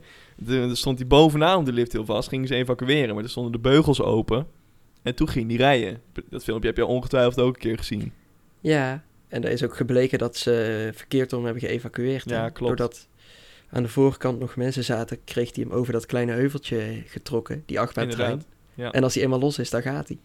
[0.49, 3.59] Er stond hij bovenaan de lift heel vast, gingen ze evacueren, maar er stonden de
[3.59, 4.47] beugels open.
[5.03, 6.01] En toen ging die rijden.
[6.29, 8.13] Dat filmpje heb je ongetwijfeld ook een keer gezien.
[8.61, 12.29] Ja, en er is ook gebleken dat ze verkeerd om hebben geëvacueerd.
[12.31, 12.59] Ja, klopt.
[12.79, 13.09] Doordat
[13.71, 17.81] aan de voorkant nog mensen zaten, kreeg hij hem over dat kleine heuveltje getrokken, die
[17.81, 18.43] achtbaantrein.
[18.75, 18.93] Ja.
[18.93, 20.19] En als hij eenmaal los is, dan gaat hij.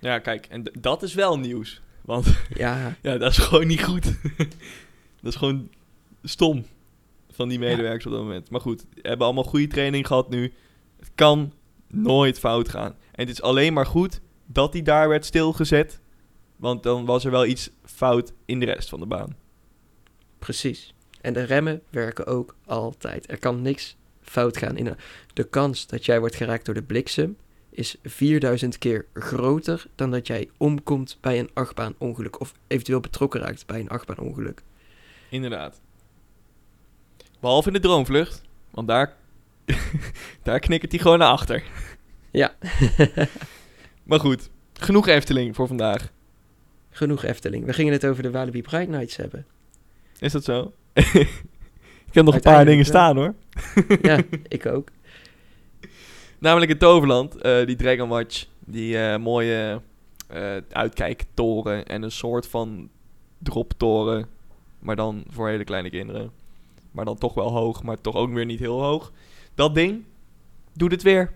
[0.00, 1.82] ja, kijk, en dat is wel nieuws.
[2.02, 4.04] Want Ja, Ja, dat is gewoon niet goed.
[5.22, 5.70] dat is gewoon
[6.22, 6.64] stom
[7.36, 8.50] van die medewerkers op dat moment.
[8.50, 10.52] Maar goed, we hebben allemaal goede training gehad nu.
[10.98, 11.52] Het kan
[11.88, 12.90] nooit fout gaan.
[12.90, 16.00] En het is alleen maar goed dat die daar werd stilgezet.
[16.56, 19.36] Want dan was er wel iets fout in de rest van de baan.
[20.38, 20.94] precies.
[21.20, 23.30] En de remmen werken ook altijd.
[23.30, 24.76] Er kan niks fout gaan.
[24.76, 24.96] In
[25.32, 27.36] de kans dat jij wordt geraakt door de bliksem
[27.70, 32.40] is 4000 keer groter dan dat jij omkomt bij een achtbaanongeluk.
[32.40, 34.62] Of eventueel betrokken raakt bij een achtbaanongeluk.
[35.30, 35.80] Inderdaad.
[37.46, 38.42] Behalve in de droomvlucht.
[38.70, 39.16] Want daar,
[40.42, 41.62] daar knikkert hij gewoon naar achter.
[42.30, 42.54] Ja.
[44.02, 46.12] Maar goed, genoeg Efteling voor vandaag.
[46.90, 47.64] Genoeg Efteling.
[47.64, 49.46] We gingen het over de Walibi Pride Nights hebben.
[50.18, 50.72] Is dat zo?
[52.08, 53.34] Ik heb nog een paar dingen staan hoor.
[54.02, 54.88] ja, ik ook.
[56.38, 59.82] Namelijk in Toverland, eh, die Dragon Watch, die eh, mooie
[60.28, 62.90] eh uitkijktoren en een soort van
[63.38, 64.26] droptoren,
[64.78, 66.44] maar dan voor hele kleine kinderen.
[66.96, 69.12] Maar dan toch wel hoog, maar toch ook weer niet heel hoog.
[69.54, 70.04] Dat ding
[70.72, 71.32] doet het weer.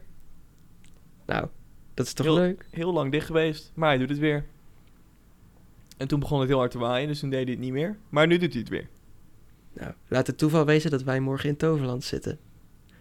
[1.27, 1.49] Nou,
[1.95, 2.67] dat is toch Heel- leuk?
[2.71, 4.47] Heel lang dicht geweest, maar hij doet het weer.
[5.97, 7.99] En toen begon het heel hard te waaien, dus toen deed hij het niet meer.
[8.09, 8.89] Maar nu doet hij het weer.
[9.73, 12.39] Nou, laat het toeval wezen dat wij morgen in Toverland zitten.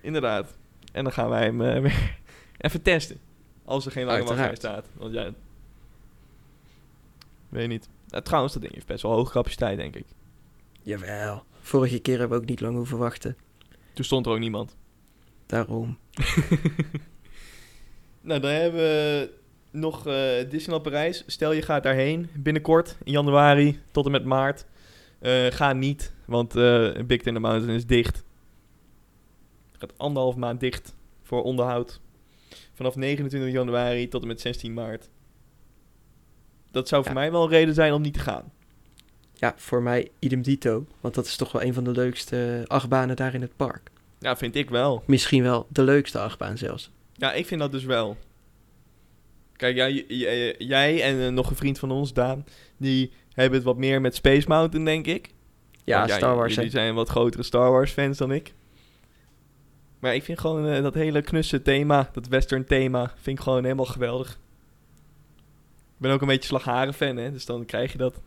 [0.01, 0.57] Inderdaad.
[0.91, 2.19] En dan gaan wij hem eh, weer
[2.57, 3.17] even testen.
[3.65, 4.85] Als er geen lange wachtrij staat.
[4.93, 5.33] Want ja...
[7.49, 7.89] Weet je niet.
[8.07, 10.05] Nou, trouwens, dat ding heeft best wel hoge capaciteit, denk ik.
[10.81, 11.43] Jawel.
[11.61, 13.37] Vorige keer hebben we ook niet lang hoeven wachten.
[13.93, 14.77] Toen stond er ook niemand.
[15.45, 15.97] Daarom.
[18.21, 19.31] Nou, dan hebben we
[19.71, 21.23] nog eh Disneyland Parijs.
[21.27, 24.65] Stel je gaat daarheen binnenkort, in januari tot en met maart.
[25.19, 28.23] Eh, ga niet, want eh Big Thunder Mountain is dicht.
[29.77, 32.01] Gaat anderhalf maand dicht voor onderhoud.
[32.73, 35.09] Vanaf 29 januari tot en met 16 maart.
[36.71, 37.19] Dat zou voor Ja.
[37.19, 38.51] mij wel een reden zijn om niet te gaan.
[39.39, 40.85] Ja, voor mij idem dito.
[41.01, 43.91] Want dat is toch wel een van de leukste achtbanen daar in het park.
[44.19, 45.03] Ja, vind ik wel.
[45.05, 46.91] Misschien wel de leukste achtbaan zelfs.
[47.13, 48.17] Ja, ik vind dat dus wel.
[49.55, 52.45] Kijk, ja, j- j- jij en eh, nog een vriend van ons, Daan,
[52.77, 55.29] die hebben het wat meer met Space Mountain, denk ik.
[55.83, 56.53] Ja, Star Wars.
[56.55, 58.53] Jullie zijn wat grotere Star Wars fans dan ik.
[59.99, 63.63] Maar ik vind gewoon eh, dat hele knusse thema, dat western thema, vind ik gewoon
[63.63, 64.31] helemaal geweldig.
[65.77, 68.21] Ik ben ook een beetje slagharen fan, hè, dus dan krijg je dat.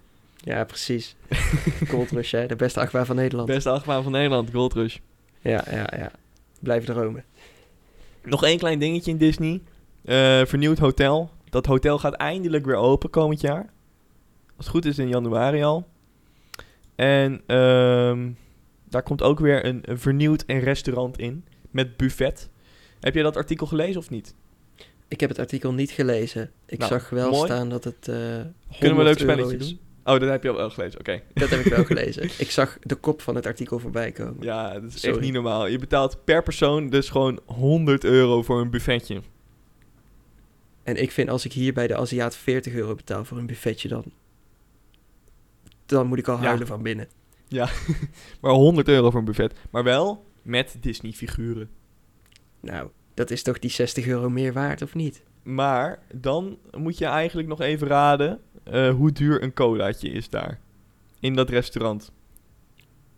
[0.44, 1.16] Ja, precies.
[1.88, 2.46] Gold Rush, hè?
[2.46, 3.48] De beste achtbaan van Nederland.
[3.48, 4.96] Beste achtbaan van Nederland, Gold Rush.
[5.40, 6.11] Ja, ja, ja.
[6.61, 7.24] Blijf dromen.
[8.24, 9.62] Nog één klein dingetje in Disney.
[10.05, 11.31] Eh, vernieuwd hotel.
[11.50, 13.70] Dat hotel gaat eindelijk weer open komend jaar.
[14.57, 15.87] Als het goed is in januari al.
[16.94, 18.31] En ehm,
[18.88, 21.44] daar komt ook weer een, een vernieuwd restaurant in.
[21.70, 22.48] Met buffet.
[23.00, 24.35] Heb je dat artikel gelezen of niet?
[25.09, 26.50] Ik heb het artikel niet gelezen.
[26.66, 27.44] Ik Nou, zag wel mooi.
[27.44, 28.09] staan dat het.
[28.09, 28.46] eh Kunnen
[28.78, 29.78] we een 100 leuk spelletje doen?
[30.05, 31.01] Oh, dat heb je al wel gelezen.
[31.01, 31.23] Oké.
[31.35, 32.23] Dat heb ik wel gelezen.
[32.23, 34.37] Ik zag de kop van het artikel voorbij komen.
[34.43, 35.67] Ja, dat is echt niet normaal.
[35.67, 39.21] Je betaalt per persoon dus gewoon 100 euro voor een buffetje.
[40.83, 43.88] En ik vind als ik hier bij de Aziat 40 euro betaal voor een buffetje,
[43.88, 44.05] dan.
[45.87, 46.43] Dan moet ik al Ja.
[46.43, 47.09] huilen van binnen.
[48.41, 49.55] Maar 100 euro voor een buffet.
[49.71, 51.69] Maar wel met Disney figuren.
[52.61, 55.23] Nou, dat is toch die 60 euro meer waard, of niet?
[55.43, 60.61] Maar dan moet je eigenlijk nog even raden eh, hoe duur een colaatje is daar.
[61.20, 62.12] In dat restaurant.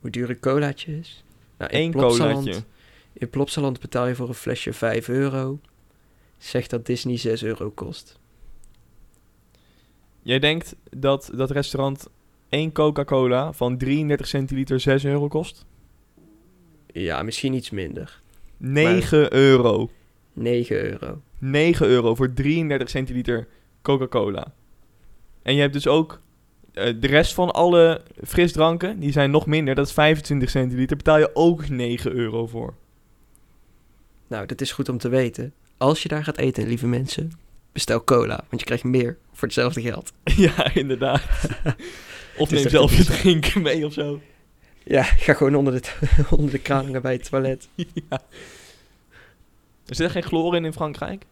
[0.01, 1.25] Hoe duur een colaatje is?
[1.59, 2.63] Nou, in Eén colaatje.
[3.13, 5.61] In Plopsaland betaal je voor een flesje 5 euro.
[6.39, 8.19] Zegt dat Disney 6 euro kost.
[10.23, 12.09] Jij denkt dat dat restaurant
[12.49, 15.65] één Coca-Cola van 33 centiliter 6 euro kost?
[16.87, 18.23] Ja, misschien iets minder.
[18.57, 19.91] 9 euro.
[20.33, 21.23] 9 euro.
[21.39, 23.47] 9 euro voor 33 centiliter
[23.83, 24.55] Coca-Cola.
[25.45, 26.21] En je hebt dus ook
[26.73, 31.19] eh, de rest van alle frisdranken, die zijn nog minder, dat is 25 centiliter, betaal
[31.19, 32.75] je ook 9 euro voor.
[34.27, 35.53] Nou, dat is goed om te weten.
[35.77, 37.33] Als je daar gaat eten, lieve mensen,
[37.73, 38.45] bestel cola.
[38.49, 40.13] Want je krijgt meer voor hetzelfde geld.
[40.37, 41.23] ja, inderdaad.
[42.39, 44.21] of is neem zelf je drinken mee of zo.
[44.85, 45.93] Ja, ga gewoon onder de,
[46.37, 47.69] onder de bij het toilet.
[47.75, 48.23] ja.
[49.87, 51.25] Er zit er geen chloor in in Frankrijk?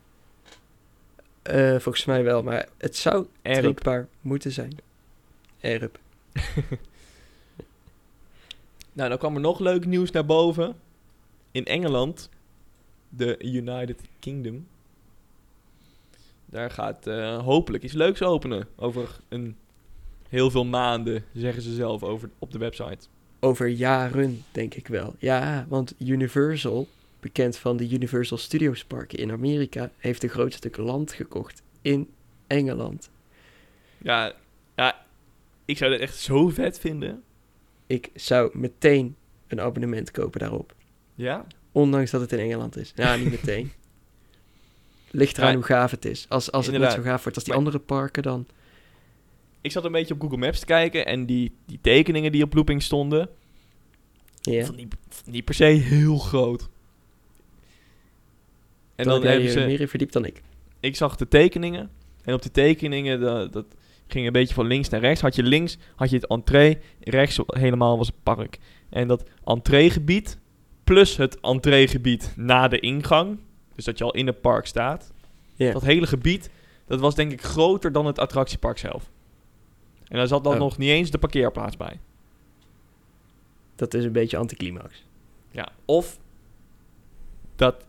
[1.43, 4.77] Eh, volgens mij wel, maar het zou drinkbaar moeten zijn.
[5.61, 5.99] Erp.
[8.93, 10.75] Nou, dan kwam er nog leuk nieuws naar boven.
[11.51, 12.29] In Engeland,
[13.09, 14.67] de United Kingdom.
[16.47, 18.69] Daar gaat eh, hopelijk iets leuks openen.
[18.77, 19.57] Over een
[20.29, 23.07] heel veel maanden, zeggen ze zelf over, op de website.
[23.41, 25.15] Over jaren, denk ik wel.
[25.19, 26.89] Ja, want Universal,
[27.23, 32.09] bekend van de Universal Studios parken in Amerika, heeft een groot stuk land gekocht in
[32.47, 33.11] Engeland.
[33.99, 34.35] Ja,
[34.77, 35.05] ja,
[35.65, 37.23] ik zou dat echt zo vet vinden.
[37.87, 40.75] Ik zou meteen een abonnement kopen daarop.
[41.15, 41.47] Ja?
[41.73, 42.93] Ondanks dat het in Engeland is.
[42.95, 43.73] Ja, niet meteen.
[45.11, 46.27] Ligt eraan Ja, hoe gaaf het is.
[46.29, 48.47] Als, als het niet zo gaaf wordt als die Maar- andere parken, dan...
[49.61, 52.55] Ik zat een beetje op Google Maps te kijken en die, die tekeningen die op
[52.55, 53.29] looping stonden,
[54.41, 54.71] Ja.
[54.71, 54.95] niet,
[55.27, 56.69] niet per se heel groot.
[59.03, 59.61] En dan, hebben je ze...
[59.61, 60.43] meer in verdiept dan ik.
[60.81, 61.91] ik zag de tekeningen.
[62.25, 63.67] En op die tekeningen, dat, dat
[64.07, 65.21] ging een beetje van links naar rechts.
[65.21, 68.59] Had je links had je het entree, rechts helemaal was het park.
[68.91, 70.39] En dat entreegebied,
[70.85, 73.39] plus het entreegebied na de ingang,
[73.75, 75.13] dus dat je al in het park staat.
[75.57, 76.51] Dat hele gebied,
[76.87, 79.11] dat was denk ik groter dan het attractiepark zelf.
[80.09, 80.59] En daar zat dan Oh.
[80.59, 82.01] nog niet eens de parkeerplaats bij.
[83.77, 85.05] Dat is een beetje anticlimax.
[85.51, 86.19] Ja, of
[87.57, 87.87] dat.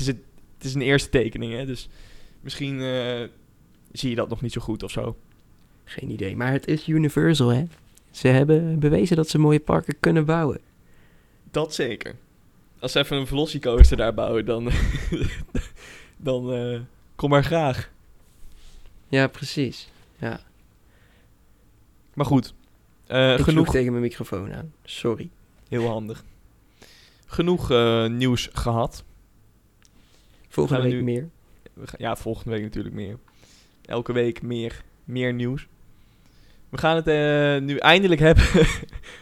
[0.00, 0.24] Het is, het,
[0.56, 1.66] het is een eerste tekening, hè?
[1.66, 1.88] Dus
[2.40, 3.28] misschien eh,
[3.92, 5.16] zie je dat nog niet zo goed of zo.
[5.84, 6.36] Geen idee.
[6.36, 7.64] Maar het is Universal, hè?
[8.10, 10.60] Ze hebben bewezen dat ze mooie parken kunnen bouwen.
[11.50, 12.16] Dat zeker.
[12.78, 14.70] Als ze even een Velocicoaster daar bouwen, dan.
[16.16, 16.80] dan eh,
[17.14, 17.90] kom maar graag.
[19.08, 19.90] Ja, precies.
[20.18, 20.40] Ja.
[22.14, 22.54] Maar goed.
[23.06, 23.70] eh, ik genoeg.
[23.70, 24.72] tegen mijn microfoon aan.
[24.84, 25.30] Sorry.
[25.68, 26.24] Heel handig.
[27.26, 27.68] Genoeg
[28.08, 29.04] nieuws gehad.
[30.50, 31.28] Volgende we week nu- meer.
[31.72, 33.18] We gaan- Ja, volgende week natuurlijk meer.
[33.84, 35.66] Elke week meer, meer nieuws.
[36.68, 38.44] We gaan het eh, nu eindelijk hebben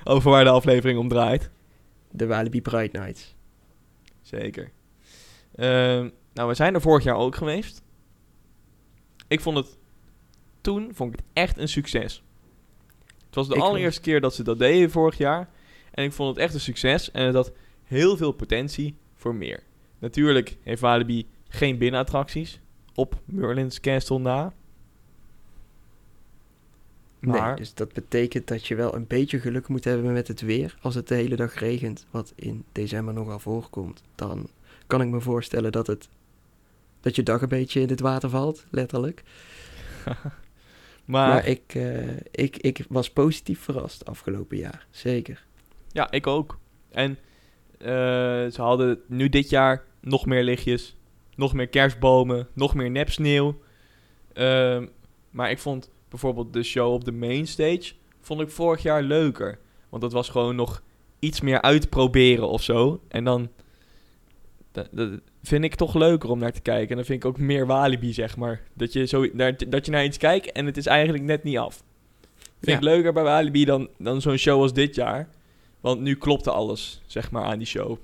[0.05, 1.51] over waar de aflevering om draait.
[2.11, 3.35] De Walibi Bright Nights.
[4.23, 4.71] Zeker.
[5.55, 7.83] Ehm, nou, we zijn er vorig jaar ook geweest.
[9.29, 9.77] Ik vond het...
[10.61, 12.23] Toen vond ik het echt een succes.
[13.27, 15.49] Het was de Ik allereerste keer dat ze dat deden vorig jaar.
[15.91, 17.11] En ik vond het echt een succes.
[17.11, 17.53] En het had
[17.85, 19.63] heel veel potentie voor meer.
[19.99, 22.61] Natuurlijk heeft Walibi geen binnenattracties
[22.95, 24.53] op Merlin's Castle na.
[27.19, 30.41] Maar Nee, dus dat betekent dat je wel een beetje geluk moet hebben met het
[30.41, 30.77] weer.
[30.83, 34.49] Als het de hele dag regent, wat in december nogal voorkomt, dan
[34.87, 36.09] kan ik me voorstellen dat, het,
[37.01, 39.23] dat je dag een beetje in het water valt, letterlijk.
[40.05, 45.47] maar, Maar, ik, eh, ik, ik was positief verrast afgelopen jaar, zeker.
[45.93, 46.59] ja, ik ook.
[46.91, 47.19] En
[47.79, 50.97] ze hadden nu dit jaar nog meer lichtjes,
[51.37, 53.59] nog meer kerstbomen, nog meer nepsneeuw.
[54.33, 54.87] Ehm,
[55.31, 59.59] maar ik vond bijvoorbeeld de show op de mainstage, vond ik vorig jaar leuker.
[59.89, 60.83] Want dat was gewoon nog
[61.19, 63.01] iets meer uitproberen of zo.
[63.09, 63.49] En dan
[64.73, 65.11] dat, dat
[65.43, 66.89] vind ik toch leuker om naar te kijken.
[66.91, 68.61] En dan vind ik ook meer Walibi, zeg maar.
[68.75, 71.59] Dat je, zo, naar, dat je naar iets kijkt en het is eigenlijk net niet
[71.59, 71.83] af.
[72.37, 72.75] Vind Ja.
[72.77, 75.29] ik leuker bij Walibi dan, dan zo'n show als dit jaar.
[75.81, 77.97] Want nu klopte alles, zeg maar, aan die show.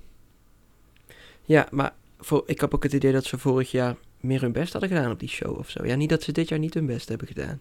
[1.44, 4.72] Ja, maar voor, ik heb ook het idee dat ze vorig jaar meer hun best
[4.72, 5.87] hadden gedaan op die show of zo.
[5.87, 7.60] Ja, niet dat ze dit jaar niet hun best hebben gedaan.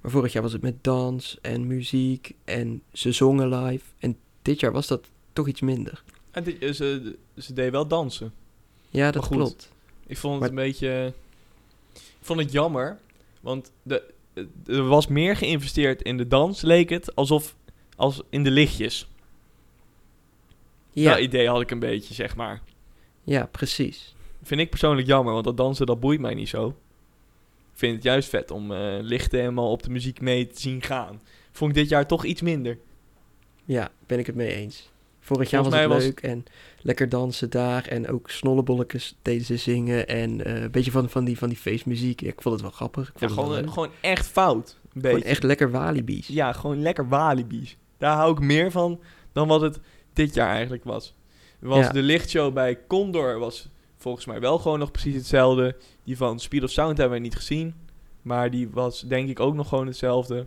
[0.00, 3.84] Maar vorig jaar was het met dans en muziek en ze zongen live.
[3.98, 6.02] En dit jaar was dat toch iets minder.
[6.30, 8.32] En dit- eh, ze, ze deed wel dansen.
[8.90, 9.36] Ja, dat goed.
[9.36, 9.70] klopt.
[10.06, 11.12] Ik vond het Maar- een beetje...
[11.94, 12.98] Ik vond het jammer,
[13.40, 14.02] want de,
[14.66, 17.54] er was meer geïnvesteerd in de dans, leek het, alsof
[17.96, 19.08] als in de lichtjes.
[20.92, 22.60] Ja, Dat idee had ik een beetje, zeg maar.
[23.24, 24.14] ja, precies.
[24.42, 26.68] Vind ik persoonlijk jammer, want dat dansen, dat boeit mij niet zo.
[27.72, 30.82] Ik vind het juist vet om eh, lichten helemaal op de muziek mee te zien
[30.82, 31.20] gaan.
[31.52, 32.78] Vond ik dit jaar toch iets minder.
[33.64, 34.90] Ja, ben ik het mee eens.
[35.20, 36.44] Vorig jaar was het leuk en
[36.80, 37.86] lekker dansen daar.
[37.86, 40.08] En ook snollebolletjes deden ze zingen.
[40.08, 42.20] En eh, een beetje van, van, die, van die feestmuziek.
[42.20, 43.08] Ik vond het wel grappig.
[43.14, 44.78] Ik Ja, vond het wel gewoon, gewoon echt fout.
[44.84, 45.28] Een Gewoon beetje.
[45.30, 46.26] echt lekker walibi's.
[46.26, 47.76] Ja, gewoon lekker walibi's.
[47.98, 49.00] Daar hou ik meer van
[49.32, 49.80] dan wat het
[50.12, 51.14] dit jaar eigenlijk was.
[51.58, 51.92] Was Ja.
[51.92, 55.76] De lichtshow bij Condor was volgens mij wel gewoon nog precies hetzelfde.
[56.04, 57.74] Die van Speed of Sound hebben we niet gezien.
[58.22, 60.46] Maar die was denk ik ook nog gewoon hetzelfde.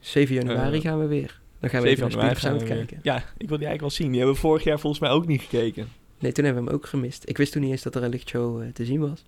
[0.00, 1.40] 7 januari Eh, gaan we weer.
[1.60, 3.00] Dan gaan we 7 even naar Speed of Sound kijken.
[3.02, 4.08] Ja, ik wil die eigenlijk wel zien.
[4.08, 5.88] Die hebben we vorig jaar volgens mij ook niet gekeken.
[6.18, 7.22] Nee, toen hebben we hem ook gemist.
[7.28, 9.24] Ik wist toen niet eens dat er een lichtshow eh, te zien was.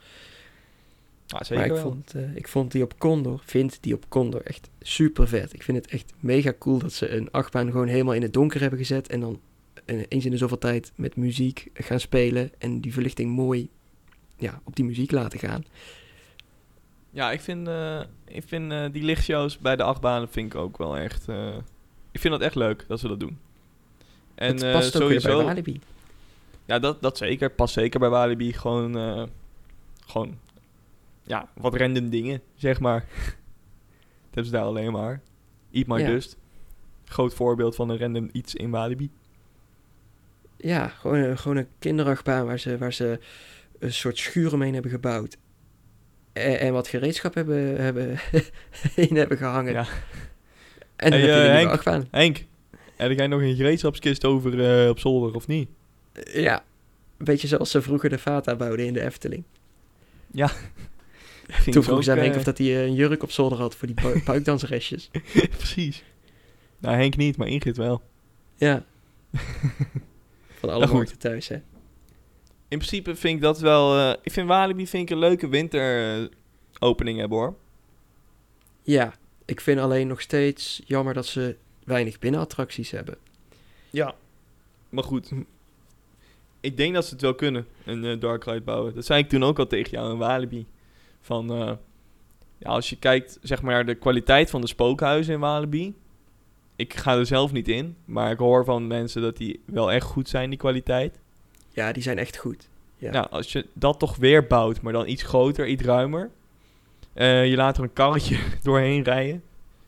[1.26, 4.70] Zeker maar ik vond, eh, ik vond die op Condor, vind die op Condor echt
[4.80, 5.52] super vet.
[5.52, 8.60] Ik vind het echt mega cool dat ze een achtbaan gewoon helemaal in het donker
[8.60, 9.08] hebben gezet.
[9.08, 9.40] En dan
[9.84, 12.50] eh, eens in de zoveel tijd met muziek gaan spelen.
[12.58, 13.68] En die verlichting mooi
[14.36, 15.64] ja, op die muziek laten gaan.
[17.10, 20.96] Ja, ik vind, eh, ik vind die lichtshows bij de achtbanen vind ik ook wel
[20.96, 21.28] echt...
[22.10, 23.38] ik vind dat echt leuk dat ze dat doen.
[24.34, 25.36] En het past ook weer sowieso...
[25.36, 25.80] bij Walibi.
[26.64, 27.50] Ja, dat, dat zeker.
[27.50, 28.52] Past zeker bij Walibi.
[28.52, 29.28] Gewoon,
[30.06, 30.38] gewoon,
[31.24, 33.00] ja, wat random dingen, zeg maar.
[33.04, 35.20] dat hebben ze daar alleen maar.
[35.72, 36.06] Eat My Ja.
[36.06, 36.36] Dust.
[37.04, 39.10] Groot voorbeeld van een random iets in Walibi.
[40.56, 43.18] Ja, gewoon, een- gewoon een kinderachtbaan waar ze, waar ze
[43.78, 45.36] een soort schuur omheen hebben gebouwd.
[46.32, 48.18] En, en wat gereedschap hebben, hebben
[49.08, 49.72] in hebben gehangen.
[49.72, 49.86] Ja.
[50.96, 51.68] En dan Hey, heb je eh, Henk.
[51.70, 52.08] achtbaan.
[52.10, 52.44] Henk,
[52.96, 55.68] heb jij nog een gereedschapskist over eh, op zolder, of niet?
[56.32, 56.64] Ja,
[57.18, 59.44] een beetje zoals ze vroeger de Vata bouwden in de Efteling.
[60.32, 60.50] Ging
[61.70, 63.74] Toen vroeg ze aan Henk eh, of dat hij eh, een jurk op zolder had
[63.74, 64.22] voor die bu-.
[65.56, 66.04] Precies.
[66.78, 68.02] Nou, Henk niet, maar Ingrid wel.
[68.56, 68.84] Ja.
[70.58, 70.92] Van alle Nou, goed.
[70.96, 71.54] markten thuis, hè.
[72.68, 73.98] In principe vind ik dat wel...
[73.98, 77.54] eh, ik vind Walibi vind ik een leuke winteropening hebben, hoor.
[78.82, 83.16] Ja, ik vind alleen nog steeds jammer dat ze weinig binnenattracties hebben.
[83.90, 84.14] Ja.
[84.88, 85.30] Maar goed.
[86.60, 88.94] Ik denk dat ze het wel kunnen, een dark ride bouwen.
[88.94, 90.66] Dat zei ik toen ook al tegen jou in Walibi.
[91.24, 91.72] Van, eh,
[92.58, 95.94] ja, als je kijkt zeg maar, naar de kwaliteit van de spookhuizen in Walibi.
[96.76, 100.06] Ik ga er zelf niet in, maar ik hoor van mensen dat die wel echt
[100.06, 101.20] goed zijn, die kwaliteit.
[101.70, 102.68] Ja, die zijn echt goed.
[102.96, 103.10] Ja.
[103.10, 106.30] Nou, als je dat toch weer bouwt, maar dan iets groter, iets ruimer.
[107.12, 109.42] eh, je laat er een karretje doorheen rijden.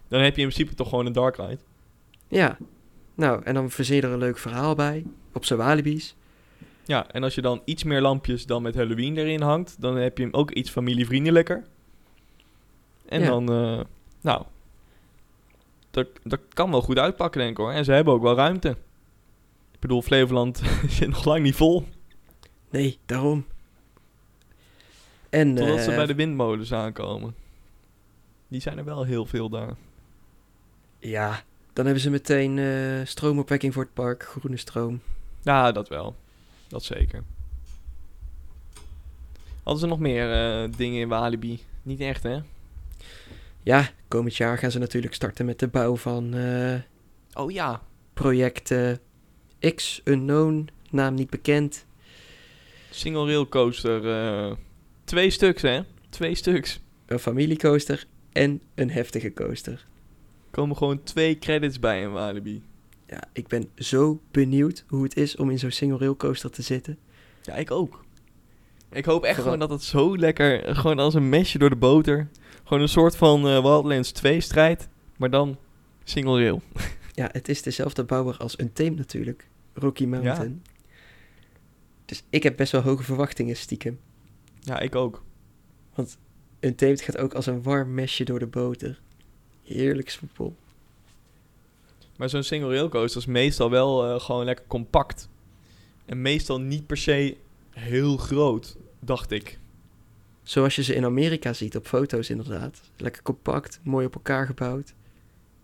[0.08, 1.58] Dan heb je in principe toch gewoon een dark ride.
[2.28, 2.58] Ja.
[3.14, 5.04] Nou, en dan verzin je er een leuk verhaal bij.
[5.32, 6.14] Op zijn Walibi's.
[6.86, 10.18] Ja, en als je dan iets meer lampjes dan met Halloween erin hangt, dan heb
[10.18, 11.64] je hem ook iets familievriendelijker.
[13.08, 13.26] En Ja.
[13.26, 13.80] dan, eh,
[14.20, 14.44] nou,
[15.90, 17.72] dat, dat kan wel goed uitpakken, denk ik hoor.
[17.72, 18.68] En ze hebben ook wel ruimte.
[19.72, 21.84] Ik bedoel, Flevoland zit nog lang niet vol.
[22.70, 23.46] Nee, daarom.
[25.30, 27.34] En Totdat ze eh, bij de windmolens aankomen.
[28.48, 29.74] Die zijn er wel heel veel daar.
[30.98, 34.22] ja, dan hebben ze meteen eh, stroomopwekking voor het park.
[34.22, 35.00] Groene stroom.
[35.42, 36.16] Ja, dat wel.
[36.68, 37.22] Dat zeker.
[39.62, 41.60] Hadden ze nog meer eh, dingen in Walibi?
[41.82, 42.38] Niet echt, hè?
[43.62, 46.74] Ja, komend jaar gaan ze natuurlijk starten met de bouw van eh,
[47.34, 47.82] Oh ja.
[48.14, 48.92] project eh,
[49.74, 50.68] X Unknown.
[50.90, 51.84] Naam niet bekend.
[52.90, 54.56] Single rail coaster.
[55.04, 55.80] twee stuks, hè?
[56.08, 56.80] Twee stuks.
[57.06, 58.06] Een familiecoaster.
[58.32, 59.72] en een heftige coaster.
[59.72, 62.62] Er komen gewoon twee credits bij in Walibi.
[63.06, 66.62] Ja, ik ben zo benieuwd hoe het is om in zo'n single rail coaster te
[66.62, 66.98] zitten.
[67.42, 68.04] Ja, ik ook.
[68.90, 71.76] Ik hoop echt Vooral- gewoon dat het zo lekker, gewoon als een mesje door de
[71.76, 72.28] boter.
[72.64, 75.58] Gewoon een soort van eh, Wildlands 2 strijd, maar dan
[76.04, 76.62] single rail.
[77.14, 79.48] Ja, het is dezelfde bouwer als een theme natuurlijk.
[79.74, 80.62] Rocky Mountain.
[82.04, 83.98] Dus ik heb best wel hoge verwachtingen stiekem.
[84.60, 85.22] Ja, ik ook.
[86.60, 89.00] Een theme gaat ook als een warm mesje door de boter.
[89.62, 90.56] Heerlijk soepel.
[92.18, 95.28] Maar zo'n single rail coaster is meestal wel eh, gewoon lekker compact.
[96.06, 97.36] En meestal niet per se
[97.70, 99.58] heel groot, dacht ik.
[100.42, 102.80] Zoals je ze in Amerika ziet op foto's inderdaad.
[102.96, 104.94] Lekker compact, mooi op elkaar gebouwd.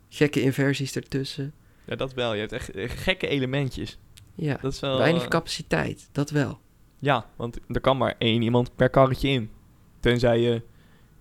[0.08, 1.54] Gekke inversies ertussen.
[1.84, 2.34] Ja, dat wel.
[2.34, 3.98] Je hebt echt gekke elementjes.
[4.34, 4.98] Ja, Dat is wel...
[4.98, 6.60] weinig eh, capaciteit, dat wel.
[6.98, 9.50] Ja, want er kan maar één iemand per karretje in.
[10.00, 10.62] Tenzij je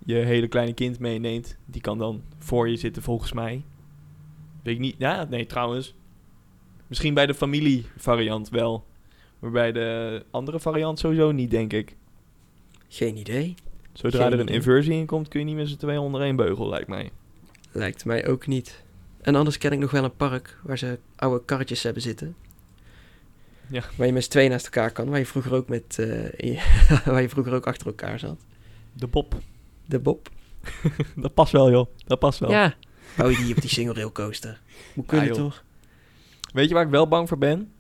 [0.06, 1.58] je hele kleine kind meeneemt.
[1.66, 3.64] Die kan dan voor je zitten, volgens mij.
[4.64, 4.96] Weet ik niet.
[4.98, 5.94] Ja, nee, trouwens.
[6.88, 8.86] Misschien bij de familievariant wel.
[9.40, 11.96] Maar bij de andere variant sowieso niet, denk ik.
[12.88, 13.56] Geen idee.
[13.94, 14.56] Zodra Geen er een idee.
[14.56, 17.12] inversie in komt, kun je niet met z'n tweeën onder één beugel, lijkt mij.
[17.72, 18.84] Lijkt mij ook niet.
[19.22, 22.36] En anders ken ik nog wel een park waar ze oude karretjes hebben zitten.
[23.68, 23.84] Ja.
[23.98, 25.10] Waar je met z'n tweeën naast elkaar kan.
[25.10, 26.62] Waar je vroeger ook, met, eh,
[27.06, 28.46] waar je vroeger ook achter elkaar zat.
[28.94, 29.36] De Bob.
[29.86, 30.30] De Bob.
[31.16, 31.88] Dat past wel, joh.
[32.06, 32.50] Dat past wel.
[32.52, 32.74] Ja.
[33.16, 34.62] Hou je die op die single rail coaster.
[34.94, 35.36] Moet kunnen joh.
[35.36, 35.64] toch?
[36.54, 37.72] Weet je waar ik wel bang voor ben?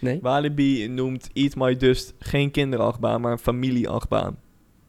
[0.00, 0.18] Nee?
[0.22, 4.38] Walibi noemt Eat My Dust geen kinderachtbaan, maar een familieachtbaan.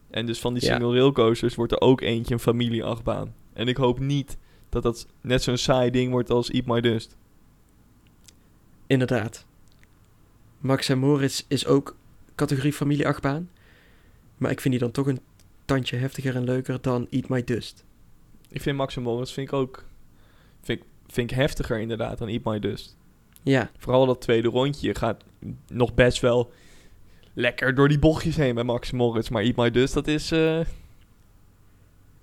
[0.10, 0.72] En dus van die Ja.
[0.74, 3.34] single rail coasters wordt er ook eentje een familieachtbaan.
[3.54, 4.38] En ik hoop niet
[4.70, 7.16] dat dat net zo'n saai ding wordt als Eat My Dust.
[8.88, 9.46] Inderdaad.
[10.60, 11.96] Max en Moritz is ook
[12.36, 13.50] categorie familieachtbaan.
[14.38, 15.20] Maar ik vind die dan toch een
[15.66, 17.86] tandje heftiger en leuker dan Eat My Dust.
[18.54, 19.84] Ik vind Max en Moritz vind ik ook
[20.62, 22.98] vind ik, vind ik heftiger inderdaad dan Eat My Dust.
[23.42, 25.24] Ja, Vooral dat tweede rondje Je gaat
[25.68, 26.52] nog best wel
[27.34, 29.30] lekker door die bochtjes heen bij Max Moritz.
[29.30, 30.32] Maar Eat My Dust, dat is...
[30.32, 30.60] eh,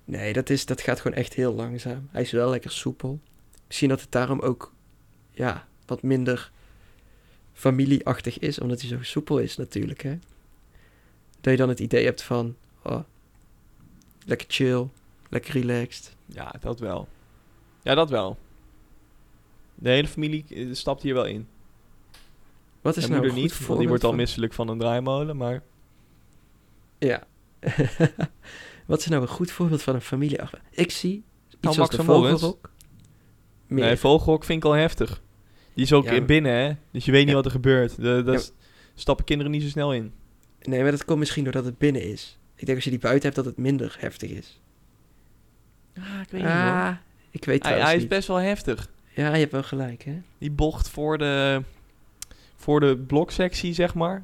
[0.05, 2.07] nee, dat, is, dat gaat gewoon echt heel langzaam.
[2.11, 3.19] Hij is wel lekker soepel.
[3.67, 4.73] Misschien dat het daarom ook
[5.31, 6.51] ja, wat minder
[7.53, 10.01] familieachtig is, omdat hij zo soepel is natuurlijk.
[10.01, 10.17] Hè?
[11.41, 12.99] Dat je dan het idee hebt van, oh,
[14.25, 14.87] lekker chill,
[15.31, 16.15] lekker relaxed.
[16.25, 17.07] Ja, dat wel.
[17.83, 18.37] Ja, dat wel.
[19.75, 21.47] De hele familie eh, stapt hier wel in.
[22.81, 24.79] Wat is nou moeder een goed niet, want die wordt al van- misselijk van een
[24.79, 25.63] draaimolen, maar...
[26.97, 27.23] Ja.
[28.85, 30.61] Wat is nou een goed voorbeeld van een familieachtbaan?
[30.71, 32.03] Ik zie iets Nou, als Max de.
[32.03, 32.71] Vogelrok.
[33.67, 33.85] Meer.
[33.85, 35.21] Nee, Vogelrok vind ik al heftig.
[35.73, 36.73] Die is ook Ja, in maar- binnen, hè?
[36.91, 37.35] Dus je weet niet Ja.
[37.35, 37.95] wat er gebeurt.
[37.95, 38.51] De, s-
[38.93, 40.13] stappen kinderen niet zo snel in.
[40.61, 42.37] Nee, maar dat komt misschien doordat het binnen is.
[42.55, 44.61] Ik denk als je die buiten hebt dat het minder heftig is.
[45.97, 46.89] Ah, ik weet ah,
[47.31, 48.09] ik weet Hij, hij is niet.
[48.09, 48.89] best wel heftig.
[49.15, 50.21] Ja, je hebt wel gelijk, hè?
[50.37, 51.61] Die bocht voor de,
[52.55, 54.23] voor de bloksectie, zeg maar.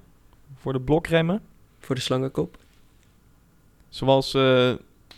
[0.55, 1.41] Voor de blokremmen.
[1.79, 2.57] Voor de slangenkop.
[3.89, 4.73] Zoals eh,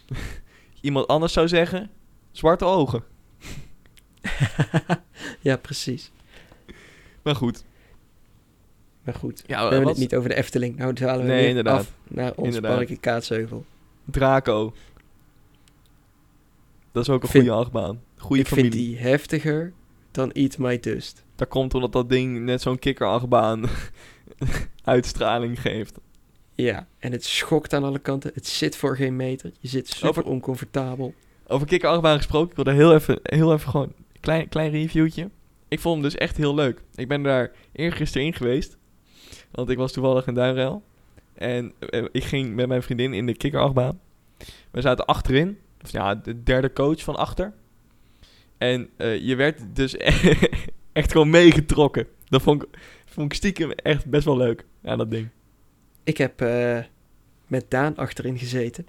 [0.81, 1.89] iemand anders zou zeggen.
[2.31, 3.03] Zwarte ogen.
[5.39, 6.11] ja, precies.
[7.21, 7.63] Maar goed.
[9.03, 10.75] Maar goed, Ja, we hebben wat- het niet over de Efteling.
[10.77, 11.79] Nou dwalen we Nee, weer inderdaad.
[11.79, 12.75] af naar ons Inderdaad.
[12.75, 13.65] park in Kaatsheuvel.
[14.05, 14.73] Draco.
[16.99, 18.01] Dat is ook een Vind- goede achtbaan.
[18.17, 18.71] Goede ik familie.
[18.71, 19.73] vind die heftiger
[20.11, 21.23] dan Eat My Dust.
[21.35, 23.63] Dat komt omdat dat ding net zo'n kikkerachtbaan
[24.83, 25.97] uitstraling geeft.
[26.55, 28.31] Ja, en het schokt aan alle kanten.
[28.33, 29.51] Het zit voor geen meter.
[29.59, 31.13] Je zit super Over- oncomfortabel.
[31.47, 35.29] Over kikkerachtbaan gesproken, ik wilde heel even, heel even gewoon een klein, klein reviewtje.
[35.67, 36.81] Ik vond hem dus echt heel leuk.
[36.95, 38.77] Ik ben daar eergisteren in geweest.
[39.51, 40.83] Want ik was toevallig in Duinruil.
[41.33, 43.99] En eh, ik ging met mijn vriendin in de kikkerachtbaan.
[44.71, 45.57] We zaten achterin.
[45.83, 47.53] Of ja, de derde coach van achter.
[48.57, 49.97] En eh, je werd dus
[50.91, 52.07] echt gewoon meegetrokken.
[52.25, 52.69] Dat vond ik,
[53.05, 54.65] vond ik stiekem echt best wel leuk.
[54.81, 55.29] Ja, dat ding.
[56.03, 56.79] Ik heb eh,
[57.47, 58.87] met Daan achterin gezeten.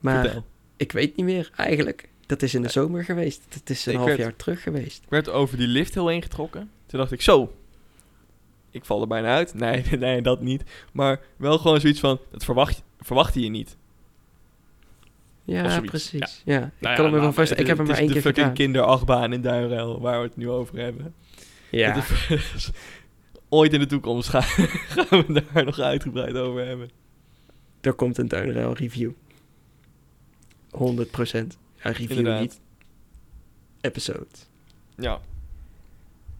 [0.00, 0.44] Maar Vertel.
[0.76, 2.08] ik weet niet meer eigenlijk.
[2.26, 3.42] Dat is in de zomer geweest.
[3.48, 5.02] Dat is een Ik half werd- jaar terug geweest.
[5.02, 6.70] Ik werd over die lift heel heen getrokken.
[6.86, 7.52] Toen dacht ik, zo,
[8.76, 9.54] ik val er bijna uit.
[9.64, 10.62] Nee, nee, dat niet.
[10.92, 13.76] Maar wel gewoon zoiets van, dat verwacht, verwachtte je niet.
[15.44, 16.42] Ja, precies.
[16.44, 17.48] Ja, ik Nou kan ja, hem me wel nou, vast.
[17.50, 18.66] het- Ik heb hem het maar is één keer de fucking gedaan.
[18.66, 21.14] kinderachtbaan in Duinruil, waar we het nu over hebben.
[21.70, 21.96] Ja,
[22.28, 22.70] is-
[23.48, 24.42] ooit in de toekomst gaan,
[24.94, 26.90] gaan we daar nog uitgebreid over hebben.
[27.80, 29.10] er komt een Duinruil review.
[30.70, 32.40] 100% Ja, review Inderdaad.
[32.40, 32.60] niet.
[33.80, 34.26] Episode.
[34.96, 35.20] Ja.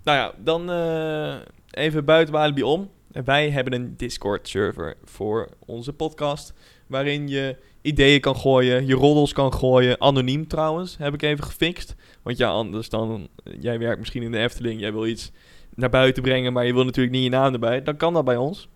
[0.05, 1.37] Nou ja, dan eh,
[1.71, 2.91] even buiten Walibi om.
[3.25, 6.55] Wij hebben een Discord-server voor onze podcast.
[6.87, 10.01] waarin je ideeën kan gooien, je roddels kan gooien.
[10.01, 11.95] Anoniem trouwens, heb ik even gefixt.
[12.23, 13.29] Want ja, anders dan,
[13.61, 15.33] jij werkt misschien in de Efteling, jij wil iets
[15.75, 17.83] naar buiten brengen, maar je wil natuurlijk niet je naam erbij.
[17.83, 18.69] Dan kan dat bij ons.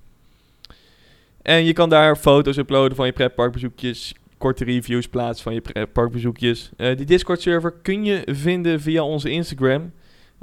[1.42, 6.70] En je kan daar foto's uploaden van je pretparkbezoekjes, korte reviews plaatsen van je pretparkbezoekjes.
[6.76, 9.92] Uh, die Discord-server kun je vinden via onze Instagram.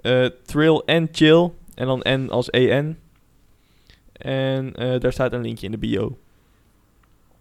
[0.01, 1.51] Uh, Thrill and Chill.
[1.77, 2.99] En dan N als EN.
[4.11, 6.17] En uh, daar staat een linkje in de bio.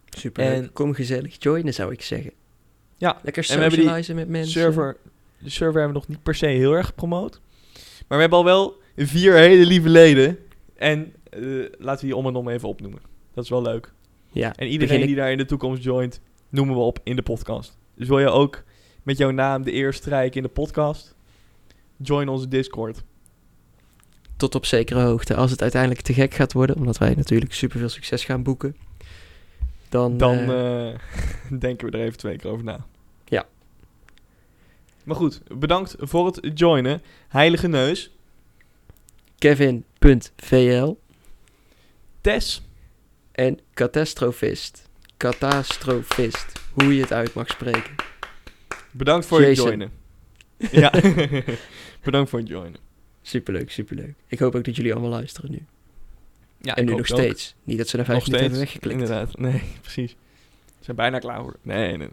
[0.09, 0.45] Super.
[0.45, 2.33] En kom gezellig joinen, zou ik zeggen.
[2.97, 4.53] Ja, lekker socializen met mensen.
[4.53, 4.97] Server,
[5.39, 7.41] de server hebben we nog niet per se heel erg gepromoot.
[7.75, 10.39] Maar we hebben al wel vier hele lieve leden.
[10.77, 13.01] En uh, laten we die om en om even opnoemen.
[13.35, 13.93] Dat is wel leuk.
[14.33, 17.79] Ja, en iedereen die daar in de toekomst joint, noemen we op in de podcast.
[17.95, 18.63] Dus wil je ook
[19.03, 21.15] met jouw naam de eer strijken in de podcast?
[21.97, 23.05] Join onze Discord.
[24.37, 25.35] Tot op zekere hoogte.
[25.35, 28.77] Als het uiteindelijk te gek gaat worden, omdat wij natuurlijk super veel succes gaan boeken,
[29.89, 30.95] dan, dan uh,
[31.61, 32.87] denken we er even twee keer over na.
[33.25, 33.47] Ja.
[35.05, 37.03] Maar goed, bedankt voor het joinen.
[37.29, 38.11] Heilige Neus.
[39.39, 40.99] Kevin.vl
[42.21, 42.63] Tess.
[43.33, 44.89] En Catastrofist.
[45.17, 46.53] Catastrofist.
[46.73, 47.95] Hoe je het uit mag spreken.
[48.91, 49.91] Bedankt voor het joinen.
[50.71, 50.93] Ja,
[52.05, 52.86] bedankt voor het joinen.
[53.27, 54.15] Superleuk, superleuk.
[54.27, 55.63] Ik hoop ook dat jullie allemaal luisteren nu.
[56.59, 57.55] Ja, en nu nog steeds.
[57.65, 59.01] Niet dat ze naar vijf minuten hebben weggeklikt.
[59.01, 60.11] Inderdaad, nee, precies.
[60.67, 61.57] Ze zijn bijna klaar voor.
[61.63, 62.09] Nee, nee,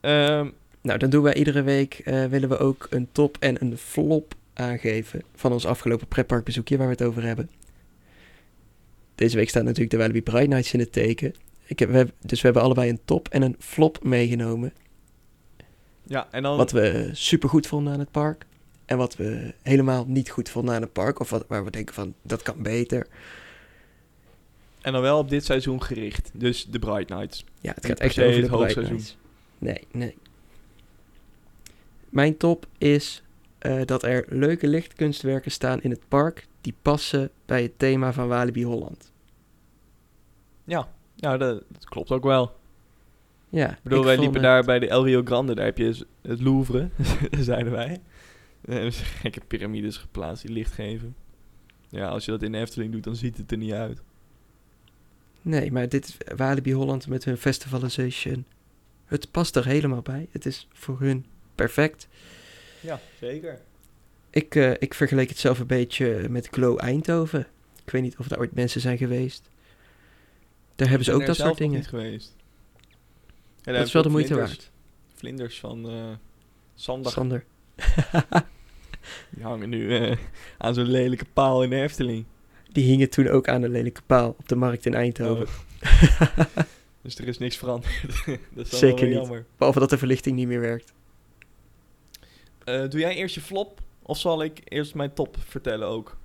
[0.00, 0.12] nee.
[0.12, 3.76] Um, nou, dan doen wij iedere week, uh, willen we ook een top en een
[3.76, 7.50] flop aangeven van ons afgelopen pretparkbezoekje waar we het over hebben.
[9.14, 11.34] Deze week staat natuurlijk de Walibi Pride Nights in het teken.
[11.66, 14.72] Ik heb, we, dus we hebben allebei een top en een flop meegenomen.
[16.02, 16.56] Ja, en dan...
[16.56, 18.46] Wat we super goed vonden aan het park.
[18.88, 21.20] En wat we helemaal niet goed vonden aan het park.
[21.20, 23.06] Of wat, waar we denken van, dat kan beter.
[24.80, 26.30] En dan wel op dit seizoen gericht.
[26.34, 27.44] Dus de Bright Nights.
[27.60, 29.16] Ja, het gaat echt over de Bright Nights.
[29.58, 30.16] Nee, nee.
[32.08, 33.22] Mijn top is
[33.62, 36.46] uh, dat er leuke lichtkunstwerken staan in het park...
[36.60, 39.12] die passen bij het thema van Walibi Holland.
[41.20, 42.56] Ja, dat, dat klopt ook wel.
[43.48, 46.40] Ja, ik bedoel, wij liepen daar bij de El Rio Grande, daar heb je het
[46.40, 46.88] Louvre,
[47.38, 48.00] zeiden wij.
[48.76, 51.16] En gekke piramides geplaatst die licht geven.
[51.88, 54.02] Ja, als je dat in de Efteling doet, dan ziet het er niet uit.
[55.42, 58.44] Nee, maar dit is Walibi Holland met hun festivalization.
[59.04, 60.28] Het past er helemaal bij.
[60.30, 62.08] Het is voor hun perfect.
[62.80, 63.60] Ja, zeker.
[64.30, 67.46] Ik, uh, ik vergeleek het zelf een beetje met Glow Eindhoven.
[67.84, 69.50] Ik weet niet of daar ooit mensen zijn geweest.
[70.76, 71.76] Daar hebben ze ook dat soort dingen.
[71.76, 72.36] niet geweest.
[73.62, 74.70] Ja, dat is wel de moeite waard.
[75.14, 76.10] Vlinders van uh,
[76.74, 77.12] Sander.
[77.12, 77.44] Sander.
[79.30, 80.16] Die hangen nu uh,
[80.58, 82.24] aan zo'n lelijke paal in de Efteling.
[82.72, 85.46] Die hingen toen ook aan een lelijke paal op de markt in Eindhoven.
[85.46, 86.38] Oh.
[87.02, 87.92] dus er is niks veranderd.
[88.54, 89.16] dat is Zeker niet.
[89.16, 89.44] Jammer.
[89.56, 90.92] Behalve dat de verlichting niet meer werkt.
[92.64, 96.16] Uh, doe jij eerst je flop of zal ik eerst mijn top vertellen ook?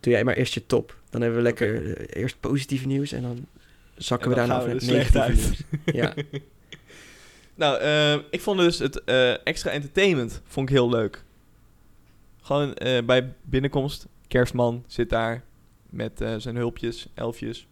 [0.00, 0.96] Doe jij maar eerst je top.
[1.10, 1.92] Dan hebben we lekker okay.
[1.92, 3.46] uh, eerst positief nieuws en dan
[3.96, 5.34] zakken en we daarna naar het slecht uit.
[5.34, 5.60] nieuws.
[5.84, 6.14] ja.
[7.54, 9.04] nou, uh, ik vond dus het
[9.44, 11.24] extra entertainment vond ik heel leuk.
[12.46, 12.74] Gewoon
[13.06, 15.44] bij binnenkomst, kerstman zit daar
[15.90, 17.68] met zijn hulpjes, elfjes.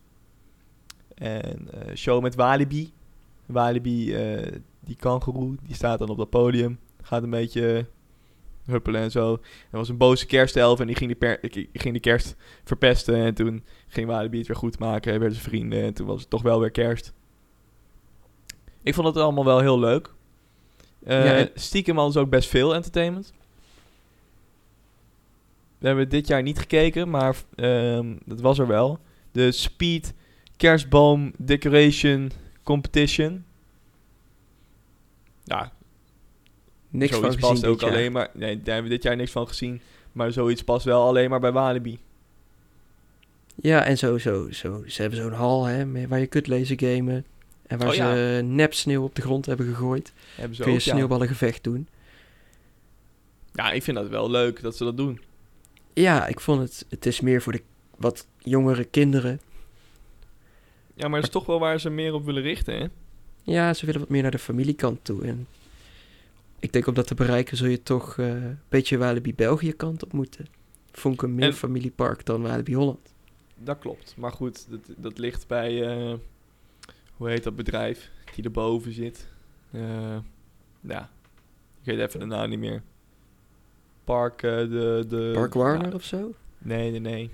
[1.15, 2.93] En show met Walibi.
[3.47, 4.17] Walibi,
[4.81, 6.79] die kangeroe, die staat dan op dat podium.
[7.03, 7.87] Gaat een beetje
[8.65, 9.33] huppelen en zo.
[9.71, 11.39] Er was een boze kerstelf en die ging die, per,
[11.73, 13.15] ging die kerst verpesten.
[13.15, 15.19] En toen ging Walibi het weer goed maken.
[15.19, 17.13] Werden ze vrienden en toen was het toch wel weer kerst.
[18.83, 20.15] Ik vond het allemaal wel heel leuk.
[21.07, 21.51] Uh, ja, en...
[21.55, 23.33] Stiekem ze ook best veel entertainment.
[25.85, 28.99] We hebben dit jaar niet gekeken, maar um, dat was er wel.
[29.33, 30.15] De Speed
[30.57, 32.31] Kerstboom Decoration
[32.63, 33.45] Competition.
[35.45, 35.73] Ja,
[36.89, 37.91] niks zoiets van past ook jaar.
[37.91, 38.31] alleen maar.
[38.35, 39.81] Nee, daar hebben we dit jaar niks van gezien.
[40.13, 41.99] Maar zoiets past wel alleen maar bij Walibi.
[43.55, 44.83] Ja, en zo, zo, zo.
[44.87, 47.25] Ze hebben zo'n hal hè, waar je kunt lezen gamen.
[47.67, 48.41] En waar Oh, ze ja.
[48.41, 50.13] nep sneeuw op de grond hebben gegooid.
[50.35, 50.93] Hebben ze Kun je ook, ja.
[50.93, 51.89] sneeuwballengevecht doen.
[53.53, 55.21] Ja, ik vind dat wel leuk dat ze dat doen.
[55.95, 56.87] Ja, ik vond het...
[56.89, 57.63] Het is meer voor de
[57.97, 59.41] wat jongere kinderen.
[60.95, 62.87] Ja, maar dat is toch wel waar ze meer op willen richten, hè?
[63.43, 65.25] Ja, ze willen wat meer naar de familiekant toe.
[65.27, 65.47] En
[66.59, 70.03] ik denk om dat te bereiken zul je toch eh, een beetje Walibi België kant
[70.05, 70.47] op moeten.
[70.93, 73.13] Vond ik een meer En- familiepark dan Walibi Holland.
[73.57, 74.15] Dat klopt.
[74.17, 75.83] Maar goed, dat, dat ligt bij...
[75.97, 76.15] eh,
[77.17, 79.29] hoe heet dat bedrijf die erboven zit?
[79.71, 80.17] Eh,
[80.81, 81.11] ja,
[81.83, 82.83] ik weet even de naam niet meer.
[84.05, 85.31] Park, eh, de, de...
[85.35, 86.35] Park Warner ja, of zo?
[86.59, 87.31] nee, nee, nee.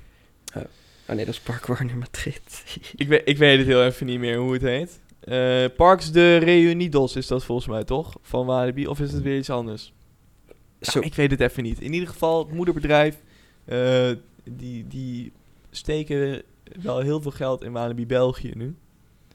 [0.57, 0.63] Oh.
[1.09, 2.65] Oh nee, dat is Park Warner Madrid.
[2.97, 5.01] Ik, weet, ik weet het heel even niet meer hoe het heet.
[5.21, 8.17] Eh, Parks de Reunidos is dat volgens mij toch?
[8.23, 8.87] Van Walibi.
[8.87, 9.93] Of is het weer iets anders?
[10.47, 11.81] Nou, Zo, ik weet het even niet.
[11.81, 13.23] In ieder geval, het moederbedrijf,
[13.65, 14.11] eh,
[14.45, 15.33] die, die
[15.71, 16.43] steken
[16.83, 18.77] wel heel veel geld in Walibi België nu.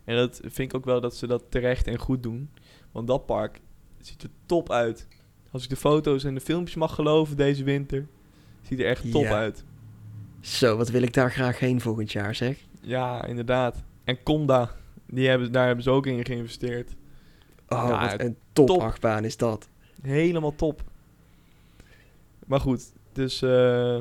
[0.03, 2.49] En dat vind ik ook wel dat ze dat terecht en goed doen.
[2.91, 3.59] Want dat park
[4.01, 5.07] ziet er top uit.
[5.55, 8.07] Als ik de foto's en de filmpjes mag geloven deze winter,
[8.61, 9.31] ziet er echt top Ja.
[9.33, 9.63] uit.
[10.41, 12.57] zo, wat wil ik daar graag heen volgend jaar, zeg.
[12.81, 13.83] Ja, inderdaad.
[14.03, 14.71] En Conda,
[15.07, 16.91] die hebben, daar hebben ze ook in geïnvesteerd.
[17.67, 18.67] Oh, Ja, wat een top.
[18.67, 19.69] topachtbaan is dat.
[20.01, 20.81] Helemaal top.
[22.47, 23.41] Maar goed, dus...
[23.41, 23.97] eh,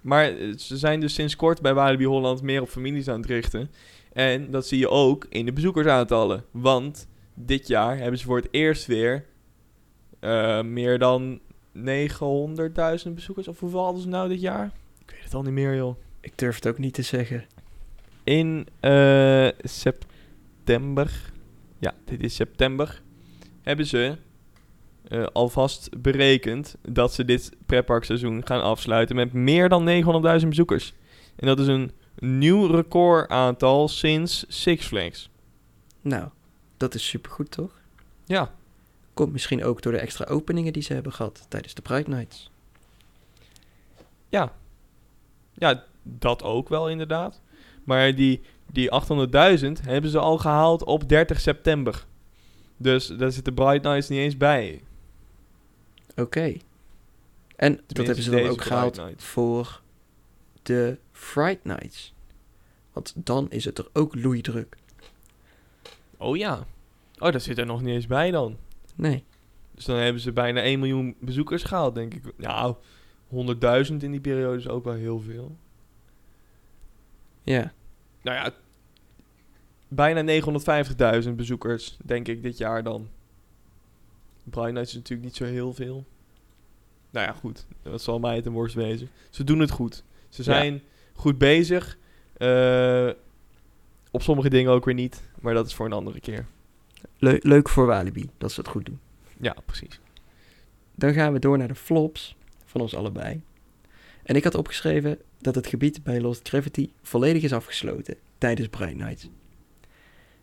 [0.00, 3.30] maar eh, ze zijn dus sinds kort bij Walibi Holland meer op families aan het
[3.30, 3.70] richten.
[4.12, 6.44] En dat zie je ook in de bezoekersaantallen.
[6.50, 9.24] Want dit jaar hebben ze voor het eerst weer
[10.20, 11.40] eh, meer dan
[11.72, 13.48] 900.000 bezoekers.
[13.48, 14.70] Of hoeveel hadden ze nou dit jaar?
[14.98, 15.96] Ik weet het al niet meer, joh.
[16.20, 17.44] Ik durf het ook niet te zeggen.
[18.24, 21.32] In eh, september,
[21.78, 23.02] ja, dit is september,
[23.62, 24.16] hebben ze
[25.08, 29.88] eh, alvast berekend dat ze dit pretparkseizoen gaan afsluiten met meer dan
[30.40, 30.94] 900.000 bezoekers.
[31.36, 35.30] En dat is een nieuw recordaantal sinds Six Flags.
[36.00, 36.28] Nou,
[36.76, 37.80] dat is supergoed, toch?
[38.24, 38.54] Ja,
[39.18, 42.50] Komt misschien ook door de extra openingen die ze hebben gehad tijdens de Pride Nights.
[44.28, 44.52] ja.
[45.52, 47.40] Ja, dat ook wel inderdaad.
[47.84, 48.40] Maar die,
[48.72, 48.90] die
[49.58, 52.04] 800.000 hebben ze al gehaald op 30 september.
[52.76, 54.82] Dus daar zit de Bright Nights niet eens bij.
[56.16, 56.56] Oké.
[57.56, 59.80] En dat hebben ze dan ook gehaald voor
[60.62, 62.14] de Fright Nights.
[62.92, 64.76] Want dan is het er ook loeidruk.
[66.16, 66.66] Oh ja.
[67.18, 68.56] Oh, daar zit er nog niet eens bij dan.
[68.98, 69.24] Nee.
[69.74, 72.22] Dus dan hebben ze bijna 1 miljoen bezoekers gehaald, denk ik.
[72.36, 72.76] Nou,
[73.28, 75.56] 100.000 in die periode is ook wel heel veel.
[77.42, 77.72] Ja.
[78.22, 78.52] Nou ja,
[79.88, 80.42] bijna
[81.22, 83.08] 950.000 bezoekers, denk ik, dit jaar dan.
[84.44, 86.04] Bright Nights is natuurlijk niet zo heel veel.
[87.10, 87.66] Nou ja, goed.
[87.82, 89.08] Dat zal mij het een worst wezen.
[89.30, 90.04] Ze doen het goed.
[90.28, 90.82] Ze zijn
[91.12, 91.98] goed bezig.
[92.36, 93.10] Eh,
[94.10, 95.22] op sommige dingen ook weer niet.
[95.40, 96.46] Maar dat is voor een andere keer.
[97.18, 98.98] Le- leuk voor Walibi dat ze het goed doen.
[99.40, 100.00] Ja, precies.
[100.94, 103.40] Dan gaan we door naar de flops van ons allebei.
[104.22, 108.96] En ik had opgeschreven dat het gebied bij Lost Gravity volledig is afgesloten tijdens Bright
[108.96, 109.28] Nights.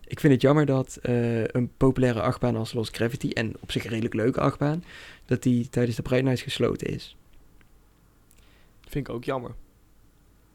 [0.07, 3.83] Ik vind het jammer dat eh, een populaire achtbaan als Lost Gravity, en op zich
[3.83, 4.83] een redelijk leuke achtbaan,
[5.25, 7.15] dat die tijdens de Bright Nights gesloten is.
[8.81, 9.51] Vind ik ook jammer.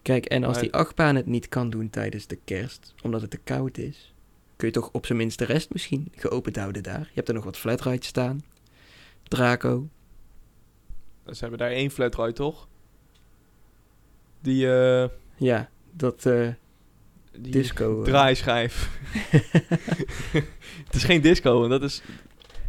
[0.02, 3.36] Kijk, en als die achtbaan het niet kan doen tijdens de kerst, omdat het te
[3.36, 4.09] koud is,
[4.60, 7.00] kun je toch op zijn minst de rest misschien geopend houden daar.
[7.00, 8.42] Je hebt er nog wat flatrides staan.
[9.22, 9.88] Draco.
[11.26, 12.68] Ze hebben daar één flatride, toch?
[14.40, 16.48] Die, eh Ja, dat eh,
[17.38, 17.98] die disco.
[17.98, 18.04] eh.
[18.08, 18.98] draaischijf.
[20.86, 22.02] het is geen disco, want dat is...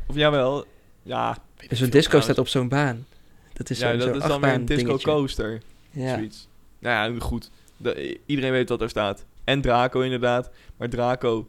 [0.07, 0.65] Of jawel,
[1.03, 1.37] ja.
[1.69, 3.05] Zo'n disco staat op zo'n baan.
[3.53, 5.07] Dat is ja, zo'n dat is dan weer een disco dingetje.
[5.07, 5.61] coaster.
[5.89, 6.15] Ja.
[6.15, 6.47] Zoiets.
[6.79, 7.51] Nou ja, goed.
[7.77, 9.25] De- iedereen weet wat er staat.
[9.43, 10.49] En Draco inderdaad.
[10.77, 11.47] Maar Draco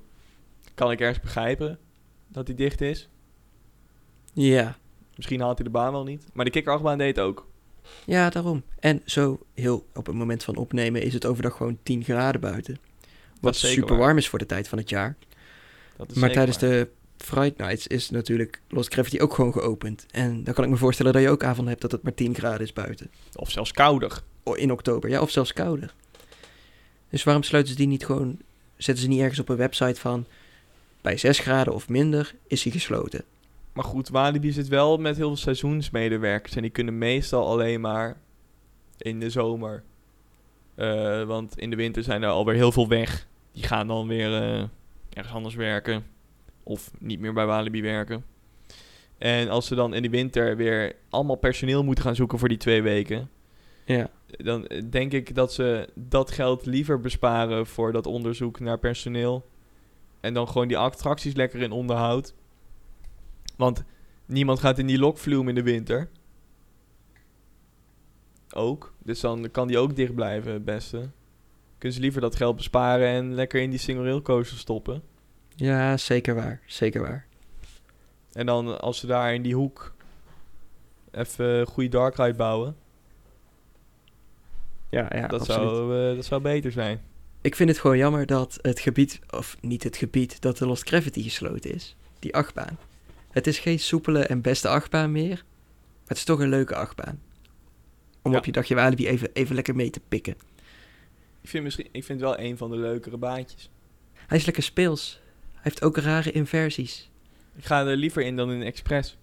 [0.75, 1.79] kan ik ergens begrijpen
[2.29, 3.09] dat hij dicht is.
[4.33, 4.77] ja,
[5.17, 6.25] Misschien haalt hij de baan wel niet.
[6.33, 7.47] Maar de kikkerachtbaan deed het ook.
[8.07, 8.63] ja, daarom.
[8.81, 12.79] En zo heel op het moment van opnemen is het overdag gewoon 10 graden buiten.
[13.41, 15.17] Wat super warm is voor de tijd van het jaar.
[15.97, 16.71] Dat is Maar tijdens waar.
[16.71, 20.07] de Fright Nights is natuurlijk Lost Gravity ook gewoon geopend.
[20.11, 22.35] En dan kan ik me voorstellen dat je ook avond hebt dat het maar 10
[22.35, 23.11] graden is buiten.
[23.35, 24.23] Of zelfs kouder.
[24.55, 25.95] In oktober, ja, of zelfs kouder.
[27.11, 28.39] Dus waarom sluiten ze die niet gewoon...
[28.77, 30.27] Zetten ze niet ergens op een website van...
[31.03, 33.25] Bij 6 graden of minder is hij gesloten.
[33.73, 36.57] Maar goed, Walibi zit wel met heel veel seizoensmedewerkers.
[36.57, 38.17] En die kunnen meestal alleen maar
[38.99, 39.83] in de zomer.
[40.75, 43.27] Eh, want in de winter zijn er alweer heel veel weg.
[43.53, 44.65] Die gaan dan weer eh,
[45.13, 46.05] ergens anders werken.
[46.63, 48.25] Of niet meer bij Walibi werken.
[49.19, 52.59] En als ze dan in de winter weer allemaal personeel moeten gaan zoeken voor die
[52.59, 53.31] twee weken.
[53.85, 54.11] Ja.
[54.27, 59.51] Dan eh, denk ik dat ze dat geld liever besparen voor dat onderzoek naar personeel.
[60.23, 62.35] En dan gewoon die attracties lekker in onderhoud.
[63.57, 63.85] Want
[64.27, 66.11] niemand gaat in die lokvloem in de winter.
[68.55, 68.95] Ook.
[68.99, 71.09] Dus dan kan die ook dicht blijven, het beste.
[71.79, 75.03] Kunnen ze liever dat geld besparen en lekker in die single rail coaster stoppen.
[75.49, 76.61] Ja, zeker waar.
[76.67, 77.27] Zeker waar.
[78.33, 79.95] En dan als ze daar in die hoek
[81.11, 82.77] even een goede dark ride bouwen.
[84.89, 85.69] Ja, ja dat, absoluut.
[85.69, 87.01] zou, eh, dat zou beter zijn.
[87.43, 90.89] Ik vind het gewoon jammer dat het gebied, of niet het gebied, dat de Lost
[90.89, 91.97] Gravity gesloten is.
[92.19, 92.79] Die achtbaan.
[93.31, 95.29] Het is geen soepele en beste achtbaan meer.
[95.29, 97.21] Maar het is toch een leuke achtbaan.
[98.23, 98.39] Om Ja.
[98.39, 100.35] op je dagje Walibi even, even lekker mee te pikken.
[101.41, 103.71] Ik vind, misschien, ik vind het wel een van de leukere baantjes.
[104.15, 105.21] Hij is lekker speels.
[105.53, 107.11] Hij heeft ook rare inversies.
[107.57, 109.17] Ik ga er liever in dan in Express.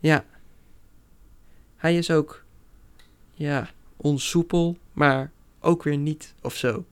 [0.00, 0.24] Ja.
[1.76, 2.44] Hij is ook,
[3.32, 5.30] ja, onsoepel, maar
[5.60, 6.84] ook weer niet of zo.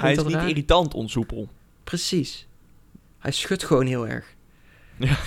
[0.00, 0.48] Hij is niet raar?
[0.48, 1.48] irritant onsoepel.
[1.84, 2.46] Precies.
[3.18, 4.34] Hij schudt gewoon heel erg.
[4.96, 5.16] Ja.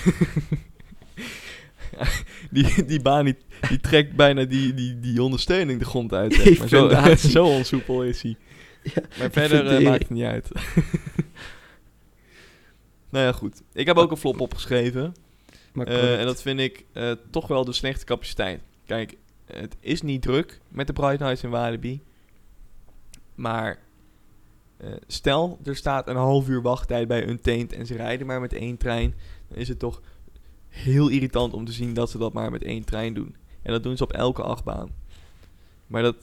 [2.50, 3.36] die, die baan die,
[3.68, 6.34] die trekt bijna die, die, die ondersteuning de grond uit.
[6.34, 6.68] zeg maar.
[6.68, 8.36] zo, zo onsoepel is hij.
[8.82, 10.48] Ja, maar verder eh, maakt het niet uit.
[13.10, 13.62] nou ja, goed.
[13.72, 15.14] Ik heb ook een flop opgeschreven.
[15.74, 18.60] Eh, en dat vind ik eh, toch wel de slechte capaciteit.
[18.86, 19.16] Kijk,
[19.46, 22.02] het is niet druk met de Bright Nights in Walibi.
[23.34, 23.78] Maar
[24.80, 28.52] eh, stel, er staat een half uur wachttijd bij Untamed en ze rijden maar met
[28.52, 29.14] één trein.
[29.48, 30.00] Dan is het toch
[30.68, 33.36] heel irritant om te zien dat ze dat maar met één trein doen.
[33.62, 34.90] En dat doen ze op elke achtbaan.
[35.86, 36.16] Maar dat...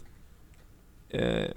[1.08, 1.49] eh,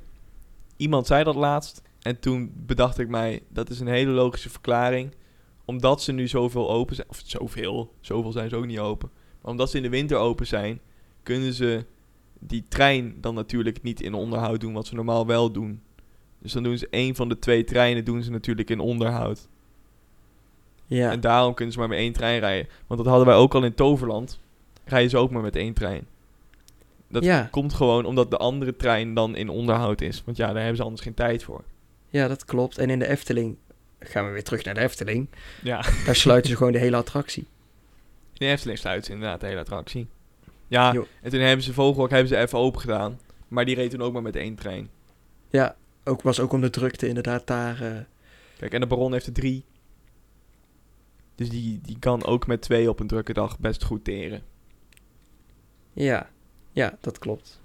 [0.76, 1.82] iemand zei dat laatst.
[2.02, 5.14] En toen bedacht ik mij, dat is een hele logische verklaring
[5.70, 9.10] omdat ze nu zoveel open zijn, of zoveel, zoveel zijn ze ook niet open.
[9.42, 10.80] Maar omdat ze in de winter open zijn,
[11.22, 11.84] kunnen ze
[12.38, 15.82] die trein dan natuurlijk niet in onderhoud doen, wat ze normaal wel doen.
[16.42, 19.48] Dus dan doen ze één van de twee treinen doen ze natuurlijk in onderhoud.
[20.86, 21.10] ja.
[21.10, 22.68] En daarom kunnen ze maar met één trein rijden.
[22.86, 24.38] Want dat hadden wij ook al in Toverland.
[24.84, 26.06] Rijden ze ook maar met één trein.
[27.08, 27.48] Dat Ja.
[27.50, 30.22] komt gewoon omdat de andere trein dan in onderhoud is.
[30.24, 31.64] Want ja, daar hebben ze anders geen tijd voor.
[32.08, 32.78] ja, dat klopt.
[32.78, 33.56] En in de Efteling,
[33.98, 35.28] gaan we weer terug naar de Efteling,
[35.62, 35.82] Ja.
[36.06, 37.42] daar sluiten ze gewoon de hele attractie.
[38.32, 40.06] In de Efteling sluiten ze inderdaad de hele attractie.
[40.68, 41.06] Ja, Jo.
[41.22, 43.18] en toen hebben ze Vogelrok hebben ze even open gedaan.
[43.48, 44.90] Maar die reed toen ook maar met één trein.
[45.50, 47.82] Ja, ook, was ook om de drukte inderdaad daar...
[47.82, 47.98] eh,
[48.58, 49.64] Kijk, en de Baron heeft er drie.
[51.34, 54.42] Dus die, die kan ook met twee op een drukke dag best goed teren.
[55.92, 56.30] ja,
[56.72, 57.60] ja, dat klopt.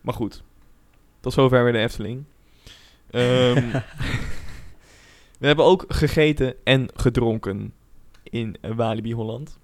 [0.00, 0.42] Maar goed,
[1.20, 2.24] tot zover weer de Efteling.
[3.10, 3.70] Ehm,
[5.40, 7.72] we hebben ook gegeten en gedronken
[8.22, 9.58] in Walibi Holland.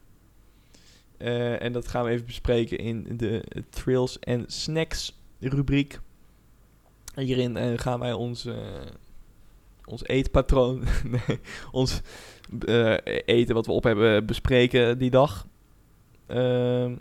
[1.17, 5.99] Eh, en dat gaan we even bespreken in de Thrills en Snacks rubriek.
[7.19, 8.57] Hierin eh, gaan wij ons, eh,
[9.85, 11.41] ons eetpatroon, nee,
[11.71, 12.01] ons
[12.67, 15.47] eh, eten wat we op hebben bespreken die dag.
[16.27, 16.95] Ehm,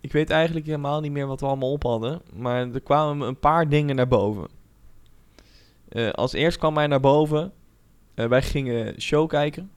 [0.00, 2.22] ik weet eigenlijk helemaal niet meer wat we allemaal op hadden.
[2.32, 4.48] Maar er kwamen een paar dingen naar boven.
[6.12, 7.52] Als eerst kwam mij naar boven.
[8.14, 9.70] wij gingen show kijken.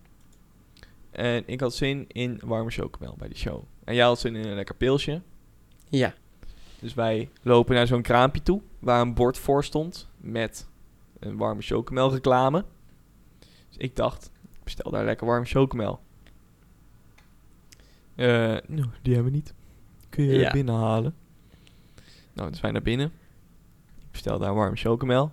[1.12, 3.64] En ik had zin in warme chocomel bij die show.
[3.84, 5.22] En jij had zin in een lekker pilsje.
[5.90, 6.14] Ja,
[6.86, 8.62] Dus wij lopen naar zo'n kraampje toe.
[8.80, 10.10] Waar een bord voor stond.
[10.18, 10.68] Met
[11.20, 12.66] een warme chocomel reclame.
[13.40, 16.00] Dus ik dacht, ik bestel daar lekker warme chocomel.
[18.16, 18.62] Nou,
[19.02, 19.54] die hebben we niet.
[20.10, 20.52] Kun je Ja.
[20.52, 21.16] binnenhalen.
[22.34, 23.08] Nou, dus wij naar binnen.
[23.98, 25.24] Ik bestel daar warme chocomel.
[25.24, 25.32] Er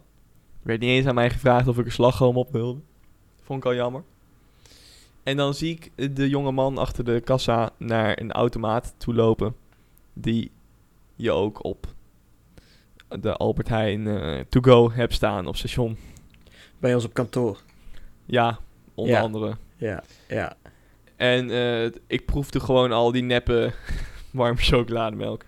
[0.69, 2.81] werd niet eens aan mij gevraagd of ik een slagroom op wilde.
[3.43, 4.03] Vond ik al jammer.
[5.23, 9.55] En dan zie ik de jonge man achter de kassa naar een automaat toe lopen.
[10.13, 10.51] Die
[11.17, 11.87] je ook op
[13.09, 15.97] de Albert Heijn eh, To Go hebt staan op station.
[16.79, 17.59] bij ons op kantoor.
[18.25, 18.59] Ja,
[18.95, 19.21] onder Ja.
[19.21, 19.57] andere.
[19.77, 20.57] Ja, ja.
[21.17, 23.73] En eh, ik proefde gewoon al die neppe
[24.31, 25.45] warme chocolademelk.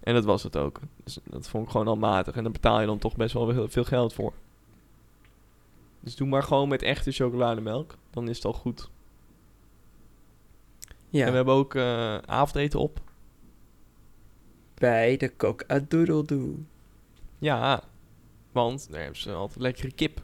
[0.00, 0.80] En dat was het ook.
[1.04, 2.34] Dus dat vond ik gewoon al matig.
[2.36, 4.32] En daar betaal je dan toch best wel heel veel geld voor.
[6.00, 7.94] Dus doe maar gewoon met echte chocolademelk.
[8.10, 8.90] Dan is het al goed.
[11.08, 13.00] Ja, En we hebben ook eh, avondeten op.
[14.78, 16.54] bij de Cock-a-Doodle-Doo.
[17.38, 17.82] Ja,
[18.52, 20.22] want daar hebben ze altijd lekkere kip.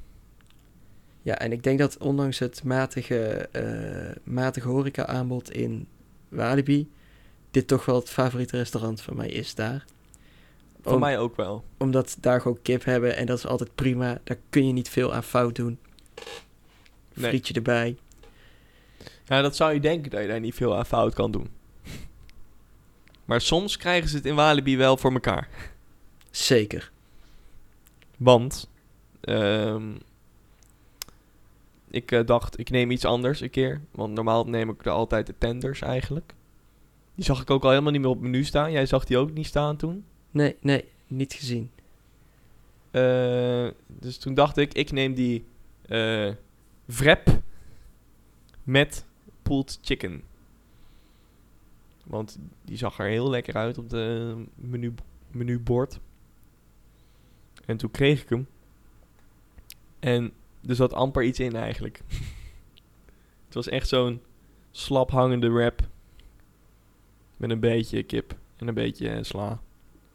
[1.22, 3.18] Ja, en ik denk dat ondanks het matige,
[3.52, 5.88] eh matige horeca-aanbod in
[6.28, 6.90] Walibi...
[7.50, 9.84] dit toch wel het favoriete restaurant van mij is daar.
[10.82, 11.64] Voor Om- mij ook wel.
[11.78, 14.20] Omdat ze daar gewoon kip hebben en dat is altijd prima.
[14.24, 15.78] Daar kun je niet veel aan fout doen.
[17.14, 17.28] Nee.
[17.28, 17.96] Frietje erbij.
[19.24, 21.50] Ja, dat zou je denken dat je daar niet veel aan fout kan doen.
[23.32, 25.48] Maar soms krijgen ze het in Walibi wel voor elkaar.
[26.30, 26.90] Zeker.
[28.16, 28.70] Want
[29.20, 29.94] ehm,
[31.90, 33.80] ik eh, dacht, ik neem iets anders een keer.
[33.90, 36.34] Want normaal neem ik er altijd de tenders eigenlijk.
[37.14, 38.72] Die zag ik ook al helemaal niet meer op het menu staan.
[38.72, 40.04] Jij zag die ook niet staan toen.
[40.30, 41.70] Nee, nee, niet gezien.
[42.90, 45.44] Eh, dus toen dacht ik, ik neem die
[45.88, 46.30] eh
[46.84, 47.40] wrap
[48.62, 49.04] met
[49.42, 50.22] pulled chicken.
[52.04, 54.94] Want die zag er heel lekker uit op de menu,
[55.30, 56.00] menubord.
[57.66, 58.46] En toen kreeg ik hem.
[59.98, 60.32] En
[60.66, 62.00] er zat amper iets in eigenlijk.
[63.44, 64.22] Het was echt zo'n
[64.70, 65.88] slap hangende wrap.
[67.36, 69.60] Met een beetje kip en een beetje sla.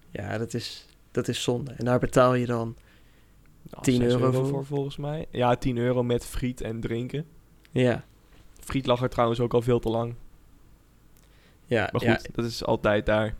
[0.10, 1.72] Ja, dat is, dat is zonde.
[1.72, 2.76] En daar betaal je dan...
[3.70, 4.66] Nou, 10 6 euro voor?
[4.66, 5.28] volgens mij.
[5.32, 7.26] Ja, 10 euro met friet en drinken.
[7.72, 8.06] Ja,
[8.68, 10.16] Friet lag er trouwens ook al veel te lang.
[11.68, 13.36] Ja, Maar ja, goed, dat is altijd daar.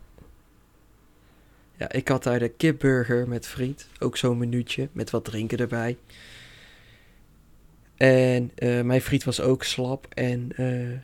[1.76, 3.88] ja, ik had daar de kipburger met friet.
[3.98, 5.96] Ook zo'n minuutje met wat drinken erbij.
[7.96, 10.98] En eh, mijn friet was ook slap en eh,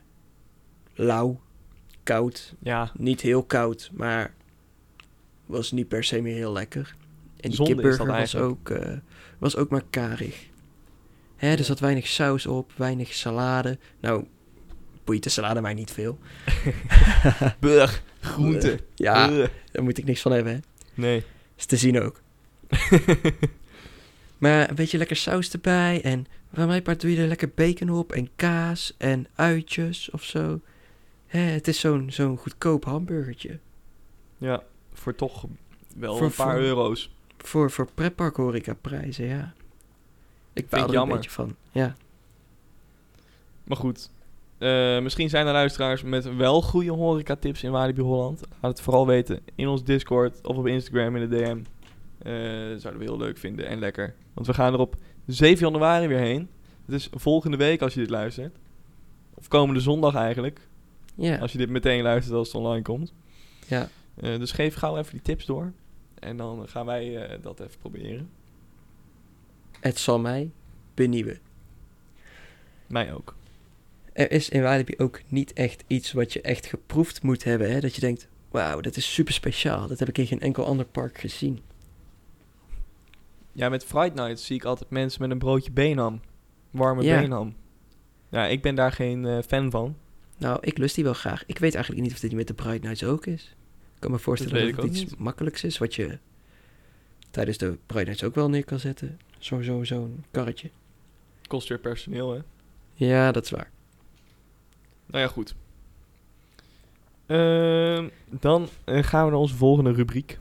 [0.94, 1.40] lauw,
[2.02, 2.54] koud.
[2.58, 4.34] Ja, Niet heel koud, maar
[5.46, 6.94] was niet per se meer heel lekker.
[7.36, 8.92] En die Zonde kipburger was ook, eh,
[9.38, 10.46] was ook maar karig.
[11.36, 13.78] Hè, er zat weinig saus op, weinig salade.
[14.00, 14.24] Nou,
[15.04, 16.18] boeit de salade mij niet veel.
[17.60, 18.78] burg, groente.
[18.94, 19.50] Ja, Ugh.
[19.72, 20.58] daar moet ik niks van hebben, hè.
[20.94, 21.24] Nee.
[21.56, 22.20] Is te zien ook.
[24.38, 26.02] Maar een beetje lekker saus erbij.
[26.02, 28.12] En van mijn part doe je er lekker bacon op.
[28.12, 30.60] En kaas en uitjes of zo.
[31.26, 33.58] Hè, het is zo'n zo'n goedkoop hamburgertje.
[34.38, 35.44] ja, voor toch
[35.96, 37.14] wel Voor- een paar voor- euro's.
[37.38, 39.54] Voor, voor pretpark horeca prijzen, ja.
[40.52, 41.56] Ik ik baal er een beetje van.
[41.72, 41.94] Ja.
[43.64, 44.10] Maar goed.
[44.64, 48.40] Eh, misschien zijn er luisteraars met wel goede horeca-tips in Walibi Holland.
[48.60, 51.58] Laat het vooral weten in ons Discord of op Instagram in de DM.
[52.18, 52.32] Eh,
[52.80, 54.14] zouden we heel leuk vinden en lekker.
[54.34, 54.96] Want we gaan er op
[55.26, 56.48] 7 januari weer heen.
[56.86, 58.56] Dus volgende week als je dit luistert.
[59.34, 60.60] Of komende zondag eigenlijk.
[61.14, 61.38] Ja.
[61.38, 63.12] Als je dit meteen luistert als het online komt.
[63.66, 63.88] ja.
[64.14, 65.72] Eh, dus geef gauw even die tips door.
[66.18, 68.30] En dan gaan wij dat even proberen.
[69.80, 70.50] Het zal mij
[70.94, 71.38] benieuwen.
[72.86, 73.34] Mij ook.
[74.14, 77.72] Er is in Walibi ook niet echt iets wat je echt geproefd moet hebben.
[77.72, 77.80] Hè?
[77.80, 79.88] Dat je denkt, wauw, dat is super speciaal.
[79.88, 81.60] Dat heb ik in geen enkel ander park gezien.
[83.52, 86.20] Ja, met Fright Nights zie ik altijd mensen met een broodje beenham.
[86.70, 87.20] Warme Ja.
[87.20, 87.54] beenham.
[88.28, 89.96] Ja, ik ben daar geen eh, fan van.
[90.38, 91.46] Nou, ik lust die wel graag.
[91.46, 93.54] Ik weet eigenlijk niet of dit met de Bright Nights ook is.
[93.94, 96.18] Ik kan me voorstellen Dat het iets makkelijks is, wat je
[97.30, 99.18] tijdens de Bright Nights ook wel neer kan zetten.
[99.38, 100.70] Zo, zo, zo'n karretje.
[101.46, 102.40] Kost weer personeel, hè?
[102.94, 103.70] Ja, dat is waar.
[105.06, 105.54] Nou ja, goed.
[107.26, 110.38] Ehm, dan eh, gaan we naar onze volgende rubriek.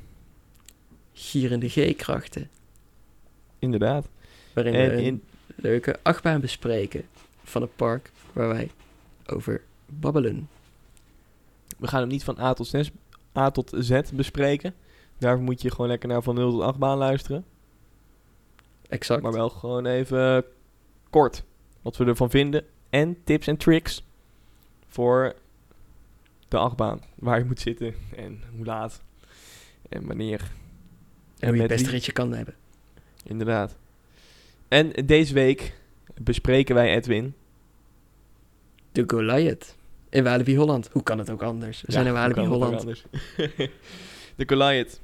[1.14, 2.50] Gierende G-krachten.
[3.60, 4.10] Inderdaad.
[4.54, 5.24] Waarin En we een in,
[5.56, 7.06] leuke achtbaan bespreken
[7.44, 8.72] van het park waar wij
[9.26, 10.50] over babbelen.
[11.78, 12.90] we gaan hem niet van A tot, Z,
[13.38, 14.74] A tot Z bespreken.
[15.18, 17.46] Daarvoor moet je gewoon lekker naar van 0 tot 8 baan luisteren.
[18.90, 19.22] Exact.
[19.22, 20.46] Maar wel gewoon even
[21.10, 21.44] kort
[21.82, 22.66] wat we ervan vinden.
[22.90, 24.04] En tips en tricks
[24.94, 25.36] voor
[26.48, 27.02] de achtbaan.
[27.16, 29.02] Waar je moet zitten en hoe laat
[29.90, 30.52] en wanneer.
[31.40, 32.56] en hoe je het beste ritje kan hebben.
[33.24, 33.76] Inderdaad.
[34.68, 35.78] En deze week
[36.22, 37.34] bespreken wij Edwin.
[38.92, 39.76] De Goliath.
[40.10, 40.90] In Walibi Holland.
[40.92, 41.82] Hoe kan het ook anders?
[41.82, 42.84] We zijn in Walibi Holland.
[44.36, 45.02] de Goliath.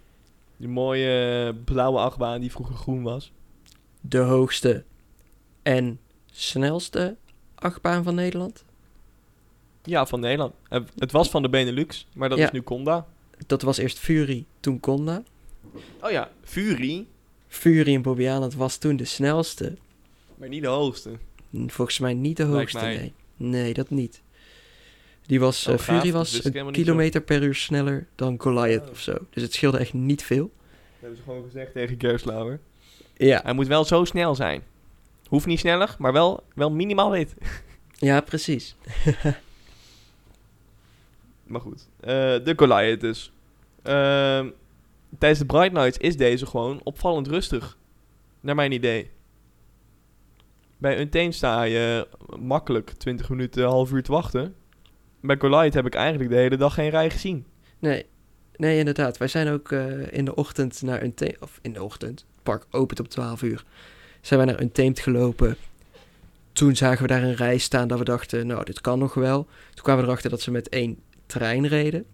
[0.58, 3.32] Die mooie blauwe achtbaan die vroeger groen was.
[4.02, 4.84] De hoogste
[5.64, 6.00] en
[6.32, 7.18] snelste
[7.56, 8.66] achtbaan van Nederland.
[9.84, 10.54] Ja, van Nederland.
[10.70, 12.46] Eh, Het was van de Benelux, maar dat Ja.
[12.46, 13.08] is nu Conda.
[13.48, 15.24] Dat was eerst Fury, toen Conda.
[16.02, 17.06] Oh ja, Fury,
[17.48, 19.76] Fury in Bobbejaanland was toen de snelste.
[20.36, 21.10] maar niet de hoogste.
[21.68, 23.14] Volgens mij niet de hoogste, nee.
[23.38, 24.22] Nee, dat niet.
[25.26, 25.80] Die was, Oh, eh.
[25.80, 28.90] Fury was een kilometer per uur sneller dan Goliath Oh.
[28.92, 29.18] of zo.
[29.30, 30.52] Dus het scheelde echt niet veel.
[30.54, 32.60] Dat hebben ze gewoon gezegd tegen Gerslauer.
[33.18, 34.64] Ja, Hij moet wel zo snel zijn.
[35.28, 37.34] Hoeft niet sneller, maar wel, wel minimaal wit.
[37.98, 38.76] ja precies.
[41.50, 41.90] Maar goed.
[42.00, 42.10] Eh,
[42.44, 43.32] de Goliath dus.
[43.82, 44.50] Ehm,
[45.18, 47.78] tijdens de Bright Nights is deze gewoon opvallend rustig.
[48.40, 49.10] Naar mijn idee.
[50.78, 52.08] Bij Untamed sta je
[52.40, 54.56] makkelijk 20 minuten, half uur te wachten.
[55.22, 57.46] Bij Goliath heb ik eigenlijk de hele dag geen rij gezien.
[57.80, 58.06] Nee,
[58.56, 59.18] nee inderdaad.
[59.18, 62.20] Wij zijn ook eh, in de ochtend naar een Of in de ochtend.
[62.20, 63.66] Het park opent op 12 uur.
[64.22, 65.56] Zijn wij naar Untamed gelopen.
[66.52, 69.48] Toen zagen we daar een rij staan dat we dachten, nou, dit kan nog wel.
[69.74, 72.06] Toen kwamen we erachter dat ze met één trein reden.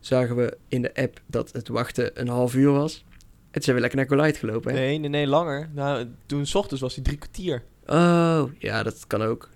[0.00, 3.04] Zagen we in de app dat het wachten een half uur was.
[3.20, 4.78] En toen zijn we lekker naar Goliath gelopen, hè?
[4.78, 5.68] Nee, nee, nee, langer.
[5.74, 7.62] Nou, toen s ochtends was hij drie kwartier.
[7.86, 9.48] Oh, ja, dat kan ook.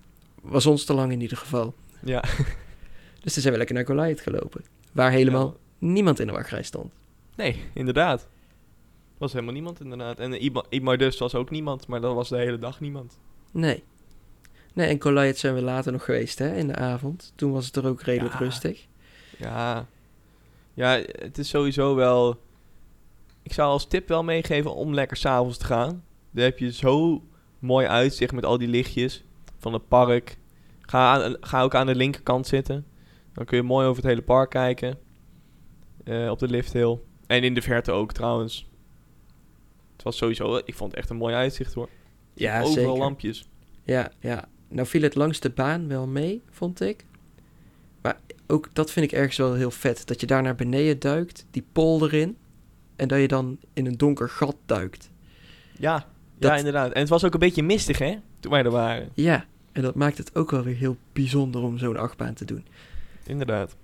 [0.43, 1.75] Was ons te lang in ieder geval.
[2.05, 2.25] Ja.
[3.23, 4.65] Dus toen zijn we lekker naar Goliath gelopen.
[4.93, 6.93] Waar helemaal niemand in de wachtrij stond.
[7.37, 8.29] Nee, inderdaad.
[9.19, 10.19] Was helemaal niemand inderdaad.
[10.19, 13.19] En Ima- Imar Dus was ook niemand, maar dat was de hele dag niemand.
[13.53, 13.83] Nee.
[14.75, 17.33] Nee, en Goliath zijn we later nog geweest, hè, in de avond.
[17.35, 18.39] Toen was het er ook redelijk Ja.
[18.41, 18.87] rustig.
[19.39, 19.87] Ja.
[20.75, 22.41] Ja, het is sowieso wel...
[23.43, 26.05] Ik zou als tip wel meegeven om lekker s'avonds te gaan.
[26.31, 27.23] Dan heb je zo
[27.59, 29.25] mooi uitzicht met al die lichtjes
[29.59, 30.37] van het park.
[30.81, 32.87] Ga, aan, ga ook aan de linkerkant zitten.
[33.33, 34.99] Dan kun je mooi over het hele park kijken.
[36.05, 36.99] eh, op de lifthill.
[37.27, 38.71] En in de verte ook trouwens.
[39.93, 41.89] Het was sowieso, ik vond het echt een mooi uitzicht hoor.
[42.35, 42.99] Ja, Overal zeker.
[42.99, 43.49] lampjes.
[43.85, 44.45] Ja, ja.
[44.69, 47.05] Nou viel het langs de baan wel mee, vond ik.
[48.03, 48.21] Maar
[48.53, 50.07] ook dat vind ik ergens wel heel vet.
[50.07, 52.37] Dat je daar naar beneden duikt, die pol erin.
[52.97, 55.11] En dat je dan in een donker gat duikt.
[55.79, 56.07] Ja,
[56.39, 56.93] ja, inderdaad.
[56.93, 59.09] En het was ook een beetje mistig hè, toen wij er waren.
[59.15, 62.67] Ja, en dat maakt het ook wel weer heel bijzonder om zo'n achtbaan te doen.
[63.27, 63.77] Inderdaad.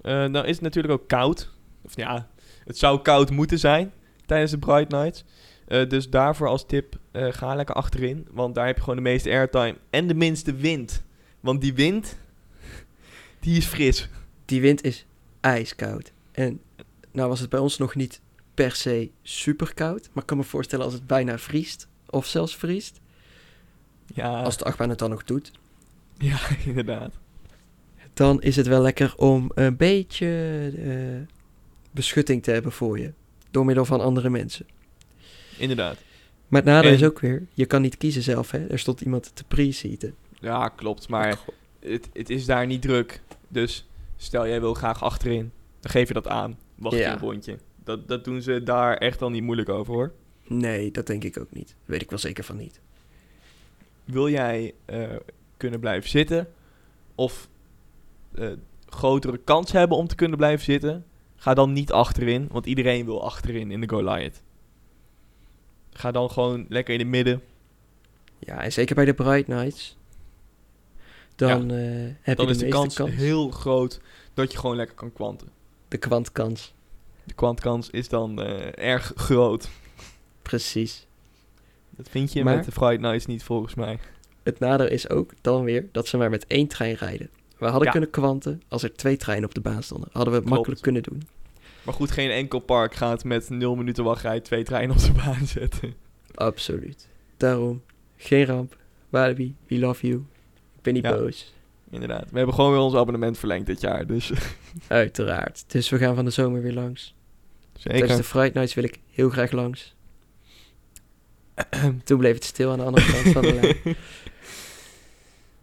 [0.00, 1.50] Eh nou is het natuurlijk ook koud.
[1.82, 2.28] Of ja,
[2.64, 3.92] het zou koud moeten zijn
[4.26, 5.24] tijdens de Bright Nights.
[5.66, 8.26] Eh, dus daarvoor als tip, eh, ga lekker achterin.
[8.30, 11.02] Want daar heb je gewoon de meeste airtime en de minste wind.
[11.40, 12.16] Want die wind,
[13.44, 14.08] die is fris.
[14.44, 15.06] Die wind is
[15.40, 16.12] ijskoud.
[16.32, 16.60] En
[17.12, 18.20] nou was het bij ons nog niet
[18.54, 20.08] per se super koud.
[20.12, 21.88] Maar ik kan me voorstellen als het bijna vriest.
[22.10, 23.00] Of zelfs vriest.
[24.14, 25.50] Ja, Als de achtbaan het dan nog doet.
[26.18, 27.12] ja inderdaad.
[28.14, 30.26] Dan is het wel lekker om een beetje
[30.76, 31.34] eh,
[31.90, 33.12] beschutting te hebben voor je.
[33.50, 34.66] Door middel van andere mensen.
[35.58, 35.96] Inderdaad.
[36.48, 38.50] Maar het nadeel En- is ook weer, je kan niet kiezen zelf.
[38.50, 38.66] Hè?
[38.66, 40.14] Er stond iemand te pre-seaten.
[40.40, 41.08] Ja, klopt.
[41.08, 41.38] Maar
[41.80, 43.22] het, het is daar niet druk.
[43.48, 43.86] Dus
[44.16, 46.58] stel jij wil graag achterin, dan geef je dat aan.
[46.74, 47.12] Wacht je Ja.
[47.12, 47.58] een rondje.
[47.84, 50.12] Dat, dat doen ze daar echt al niet moeilijk over hoor.
[50.46, 51.74] Nee, dat denk ik ook niet.
[51.84, 52.80] Weet ik wel zeker van niet.
[54.04, 55.08] Wil jij eh,
[55.56, 56.48] kunnen blijven zitten
[57.14, 57.48] of
[58.34, 58.48] eh,
[58.86, 61.04] grotere kans hebben om te kunnen blijven zitten,
[61.36, 64.42] ga dan niet achterin, want iedereen wil achterin in de Goliath.
[65.92, 67.42] Ga dan gewoon lekker in het midden.
[68.38, 69.96] Ja, en zeker bij de Bright Nights.
[71.36, 71.76] Dan eh,
[72.20, 73.10] heb Dan je is de de meeste kans, kans.
[73.14, 74.00] heel groot
[74.34, 75.48] dat je gewoon lekker kan kwanten.
[75.88, 76.74] De kwantkans.
[77.24, 79.68] De kwantkans is dan eh, erg groot.
[80.42, 81.06] Precies.
[81.90, 83.98] Dat vind je Maar- met de Friday Nights niet volgens mij.
[84.42, 87.30] Het nadeel is ook dan weer dat ze maar met één trein rijden.
[87.58, 87.90] We hadden Ja.
[87.90, 90.08] kunnen kwanten als er twee treinen op de baan stonden.
[90.12, 90.56] Hadden we het Klopt.
[90.56, 91.22] makkelijk kunnen doen.
[91.82, 95.46] Maar goed, geen enkel park gaat met 0 minuten wachtrij twee treinen op de baan
[95.58, 95.94] zetten.
[96.34, 97.08] Absoluut.
[97.36, 97.82] Daarom,
[98.16, 98.76] geen ramp.
[99.08, 100.24] Walibi, we love you.
[100.92, 101.16] Niet Ja.
[101.16, 101.52] boos.
[101.90, 102.30] Inderdaad.
[102.30, 104.06] We hebben gewoon weer ons abonnement verlengd dit jaar.
[104.06, 104.32] Dus
[104.88, 105.64] Uiteraard.
[105.66, 107.14] Dus we gaan van de zomer weer langs.
[107.72, 108.24] Tijdens de zeker.
[108.24, 109.94] Fright Nights wil ik heel graag langs.
[112.04, 113.96] Toen bleef het stil aan de andere kant van de lijn.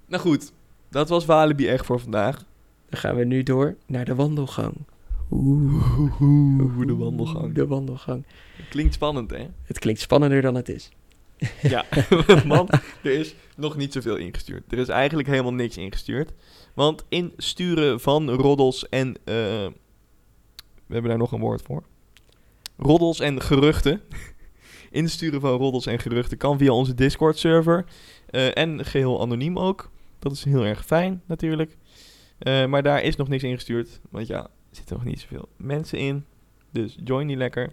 [0.07, 0.51] nou goed,
[0.89, 2.43] dat was Walibi echt voor vandaag.
[2.89, 4.74] Dan gaan we nu door naar de wandelgang.
[5.32, 7.53] Oeh, Oeh, de wandelgang.
[7.53, 8.26] De wandelgang.
[8.69, 9.47] Klinkt spannend, hè?
[9.63, 10.89] Het klinkt spannender dan het is.
[11.62, 11.86] Ja,
[12.46, 12.70] man,
[13.04, 14.72] er is nog niet zoveel ingestuurd.
[14.72, 16.32] Er is eigenlijk helemaal niks ingestuurd.
[16.74, 19.16] Want insturen van roddels en...
[19.24, 19.34] eh,
[20.88, 21.84] we hebben daar nog een woord voor.
[22.78, 24.02] Roddels en geruchten.
[24.92, 27.86] Insturen van roddels en geruchten kan via onze Discord-server.
[28.30, 29.89] eh, en geheel anoniem ook.
[30.20, 31.78] Dat is heel erg fijn, natuurlijk.
[32.38, 34.00] Eh, maar daar is nog niks ingestuurd.
[34.10, 36.26] Want ja, er zitten nog niet zoveel mensen in.
[36.72, 37.72] Dus join die lekker.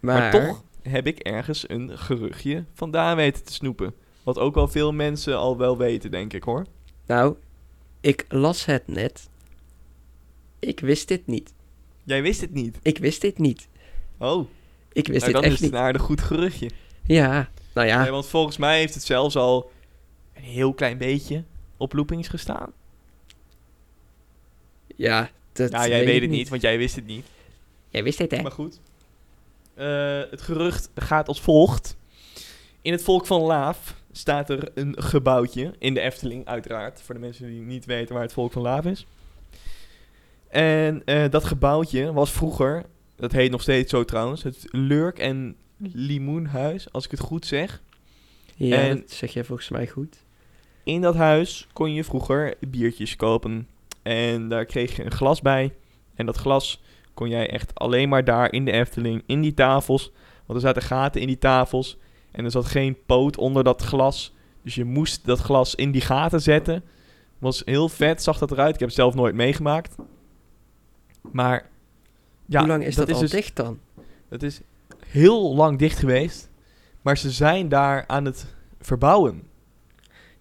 [0.00, 3.94] Maar, Maar toch heb ik ergens een geruchtje vandaan weten te snoepen.
[4.22, 6.66] Wat ook wel veel mensen al wel weten, denk ik hoor.
[7.06, 7.36] nou,
[8.00, 9.28] ik las het net.
[10.58, 11.52] Ik wist dit niet.
[12.04, 12.78] Jij wist het niet.
[12.82, 13.68] Ik wist dit niet.
[14.18, 14.48] Oh,
[14.92, 15.72] Ik wist nou, dit dan echt is het niet.
[15.80, 16.70] een aardig goed geruchtje.
[17.06, 18.02] Ja, nou ja.
[18.02, 19.70] Nee, want volgens mij heeft het zelfs al
[20.34, 21.44] een heel klein beetje
[21.76, 22.72] op loopings gestaan.
[24.96, 27.26] Ja, dat nou, jij weet weet het niet, want jij wist het niet.
[27.88, 28.42] Jij wist dit, hè?
[28.42, 28.80] Maar goed.
[29.76, 31.96] Eh, het gerucht gaat als volgt.
[32.82, 35.72] In het volk van Laaf staat er een gebouwtje.
[35.78, 37.02] In de Efteling, uiteraard.
[37.02, 39.06] Voor de mensen die niet weten waar het volk van Laaf is.
[40.48, 42.84] En eh, dat gebouwtje was vroeger,
[43.16, 47.82] dat heet nog steeds zo trouwens, het Lurk en Limoenhuis, als ik het goed zeg.
[48.54, 50.16] Ja, En- dat zeg jij volgens mij goed.
[50.84, 53.68] In dat huis kon je vroeger biertjes kopen.
[54.02, 55.74] En daar kreeg je een glas bij.
[56.14, 56.82] En dat glas
[57.16, 60.12] kon jij echt alleen maar daar in de Efteling, in die tafels.
[60.46, 61.98] Want er zaten gaten in die tafels.
[62.30, 64.34] En er zat geen poot onder dat glas.
[64.62, 66.82] Dus je moest dat glas in die gaten zetten.
[67.38, 68.74] Was heel vet, zag dat eruit.
[68.74, 69.94] Ik heb het zelf nooit meegemaakt.
[71.32, 71.68] Maar
[72.46, 73.78] ja, Hoe lang is dat, is al dus, dicht dan?
[74.28, 74.60] Dat is
[75.06, 76.50] heel lang dicht geweest.
[77.02, 78.46] Maar ze zijn daar aan het
[78.80, 79.42] verbouwen.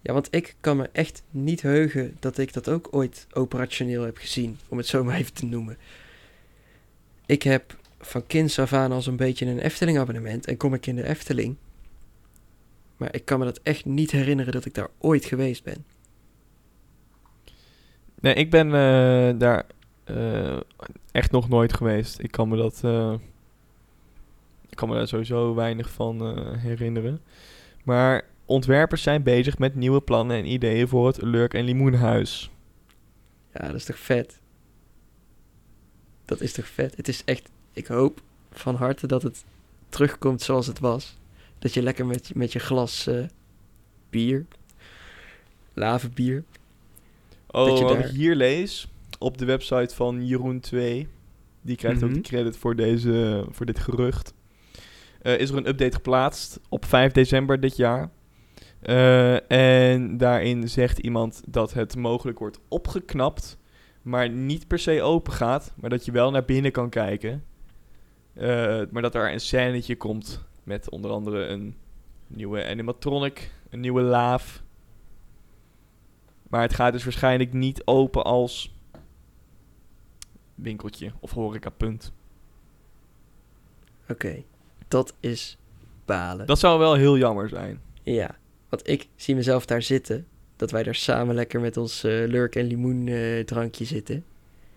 [0.01, 4.17] Ja, want ik kan me echt niet heugen dat ik dat ook ooit operationeel heb
[4.17, 5.77] gezien, om het zo maar even te noemen.
[7.25, 10.85] Ik heb van kinds af aan al zo'n beetje een Efteling abonnement en kom ik
[10.85, 11.55] in de Efteling.
[12.97, 15.85] Maar ik kan me dat echt niet herinneren dat ik daar ooit geweest ben.
[18.19, 19.65] Nee, ik ben eh, daar
[20.03, 20.59] eh,
[21.11, 22.19] echt nog nooit geweest.
[22.19, 22.81] Ik kan me dat.
[22.83, 23.13] eh,
[24.69, 27.21] ik kan me daar sowieso weinig van herinneren.
[27.83, 32.51] Maar ontwerpers zijn bezig met nieuwe plannen en ideeën voor het Lurk en Limoenhuis.
[33.53, 34.39] Ja, dat is toch vet?
[36.25, 36.97] Dat is toch vet?
[36.97, 38.21] Het is echt ik hoop
[38.51, 39.43] van harte dat het
[39.89, 41.17] terugkomt zoals het was.
[41.59, 43.23] Dat je lekker met, met je glas eh,
[44.09, 44.45] bier,
[45.73, 46.43] lavenbier.
[47.47, 48.87] Oh, Dat je wat daar- ik hier lees
[49.19, 51.07] op de website van Jeroen 2,
[51.61, 52.17] die krijgt ook Mhm.
[52.21, 54.33] de credit voor, deze, voor dit gerucht.
[55.21, 58.09] Eh, is er een update geplaatst op 5 december dit jaar.
[58.81, 63.57] Eh, en daarin zegt iemand dat het mogelijk wordt opgeknapt,
[64.05, 67.43] maar niet per se open gaat, maar dat je wel naar binnen kan kijken.
[68.33, 71.75] Eh, maar dat er een scènetje komt met onder andere een
[72.27, 74.63] nieuwe animatronic, een nieuwe laaf.
[76.49, 78.75] Maar het gaat dus waarschijnlijk niet open als
[80.55, 82.13] winkeltje of horecapunt.
[84.09, 84.43] Oké,
[84.87, 85.57] dat is
[86.05, 86.45] balen.
[86.45, 87.81] Dat zou wel heel jammer zijn.
[88.03, 88.35] Ja,
[88.69, 90.27] want ik zie mezelf daar zitten.
[90.55, 94.25] Dat wij daar samen lekker met ons eh, lurk- en limoen eh, drankje zitten.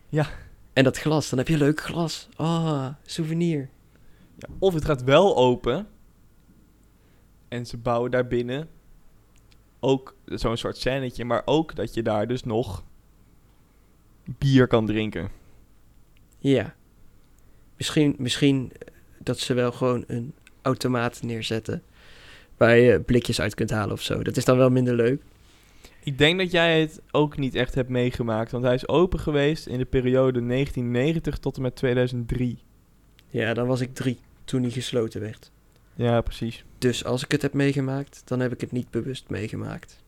[0.09, 0.27] Ja.
[0.73, 2.29] En dat glas, dan heb je een leuk glas.
[2.37, 3.69] Ah, souvenir.
[4.37, 5.87] Ja, of het gaat wel open
[7.49, 8.69] en ze bouwen daar binnen
[9.81, 12.85] ook zo'n soort scènetje, maar ook dat je daar dus nog
[14.25, 15.29] bier kan drinken.
[16.39, 16.75] Ja.
[17.77, 21.83] Misschien, misschien eh, dat ze wel gewoon een automaat neerzetten.
[22.57, 24.23] Waar je blikjes uit kunt halen of zo.
[24.23, 25.23] Dat is dan wel minder leuk.
[26.01, 29.67] Ik denk dat jij het ook niet echt hebt meegemaakt, want hij is open geweest
[29.67, 32.63] in de periode 1990 tot en met 2003.
[33.27, 35.51] Ja, dan was ik drie toen hij gesloten werd.
[35.95, 36.65] Ja, precies.
[36.79, 40.03] Dus als ik het heb meegemaakt, dan heb ik het niet bewust meegemaakt.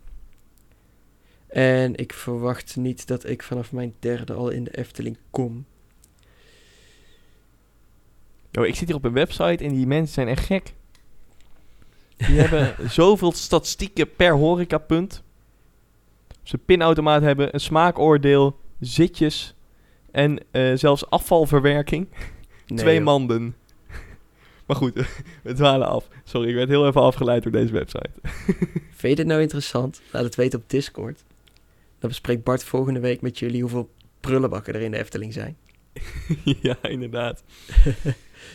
[1.47, 5.65] En ik verwacht niet dat ik vanaf mijn derde al in de Efteling kom.
[8.51, 10.73] Yo, ik zit hier op een website en die mensen zijn echt gek.
[12.17, 15.23] Die hebben zoveel statistieken per horecapunt.
[16.43, 19.55] Ze pinautomaat hebben, een smaakoordeel, zitjes
[20.11, 22.09] en eh, zelfs afvalverwerking.
[22.67, 23.05] Nee, Twee joh.
[23.05, 23.57] manden.
[24.67, 24.95] maar goed,
[25.43, 26.09] we dwalen af.
[26.25, 28.11] Sorry, ik werd heel even afgeleid door deze website.
[28.91, 30.01] Vind je dit nou interessant?
[30.13, 31.25] Laat het weten op Discord.
[31.99, 35.57] Dan bespreekt Bart volgende week met jullie hoeveel prullenbakken er in de Efteling zijn.
[36.45, 37.43] ja, inderdaad.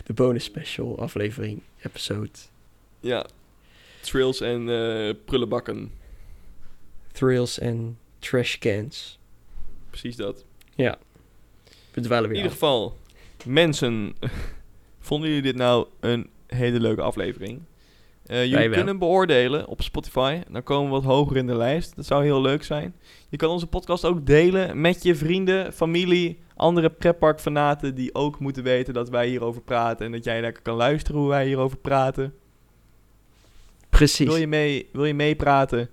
[0.05, 2.29] De bonus special aflevering, episode
[2.99, 3.25] Ja.
[4.01, 5.91] Trills en eh, prullenbakken.
[7.15, 9.19] Thrills en Trash Cans.
[9.89, 10.45] Precies dat.
[11.93, 12.97] We dwalen In weer ieder geval,
[13.45, 14.15] mensen,
[14.99, 17.61] vonden jullie dit nou een hele leuke aflevering?
[18.25, 18.77] Eh, jullie Wij wel.
[18.77, 20.41] kunnen beoordelen op Spotify.
[20.49, 21.95] Dan komen we wat hoger in de lijst.
[21.95, 22.95] Dat zou heel leuk zijn.
[23.29, 28.63] Je kan onze podcast ook delen met je vrienden, familie, andere pretparkfanaten die ook moeten
[28.63, 32.33] weten dat wij hierover praten en dat jij lekker kan luisteren hoe wij hierover praten.
[33.89, 34.27] Precies.
[34.27, 35.89] Wil je, mee, wil je meepraten?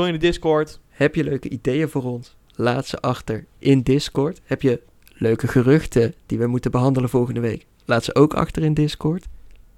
[0.00, 0.80] Join de Discord.
[0.88, 2.36] Heb je leuke ideeën voor ons?
[2.54, 4.40] Laat ze achter in Discord.
[4.44, 4.82] Heb je
[5.12, 7.66] leuke geruchten die we moeten behandelen volgende week?
[7.84, 9.28] Laat ze ook achter in Discord.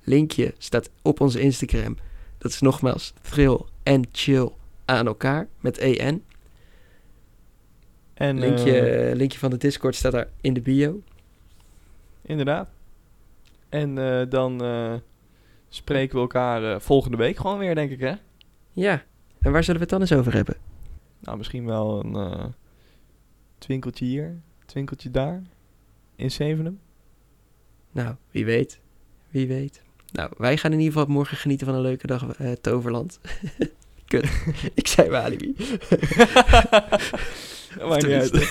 [0.03, 1.97] Linkje staat op onze Instagram.
[2.39, 4.49] Dat is nogmaals thrill en chill
[4.85, 6.25] aan elkaar met EN.
[8.15, 11.03] En, Linkje, eh, linkje van de Discord staat daar in de bio.
[12.23, 12.69] Inderdaad.
[13.69, 14.95] En eh, dan eh,
[15.69, 18.15] spreken we elkaar volgende week gewoon weer, denk ik, hè?
[18.73, 19.05] Ja,
[19.43, 20.57] en waar zullen we het dan eens over hebben?
[21.21, 22.45] Nou, misschien wel een eh,
[23.59, 25.43] twinkeltje hier, twinkeltje daar.
[26.17, 26.81] In Zevenum.
[27.93, 28.81] Nou, wie weet.
[29.31, 29.83] Wie weet.
[30.13, 33.21] Nou, wij gaan in ieder geval morgen genieten van een leuke dag eh Toverland.
[34.07, 34.45] Kut.
[34.75, 35.55] Ik zei Walibi.
[37.89, 38.49] Maakt niet uit.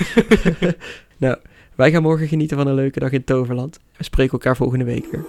[1.18, 1.38] nou,
[1.76, 3.80] wij gaan morgen genieten van een leuke dag in Toverland.
[3.98, 5.26] We spreken elkaar volgende week weer.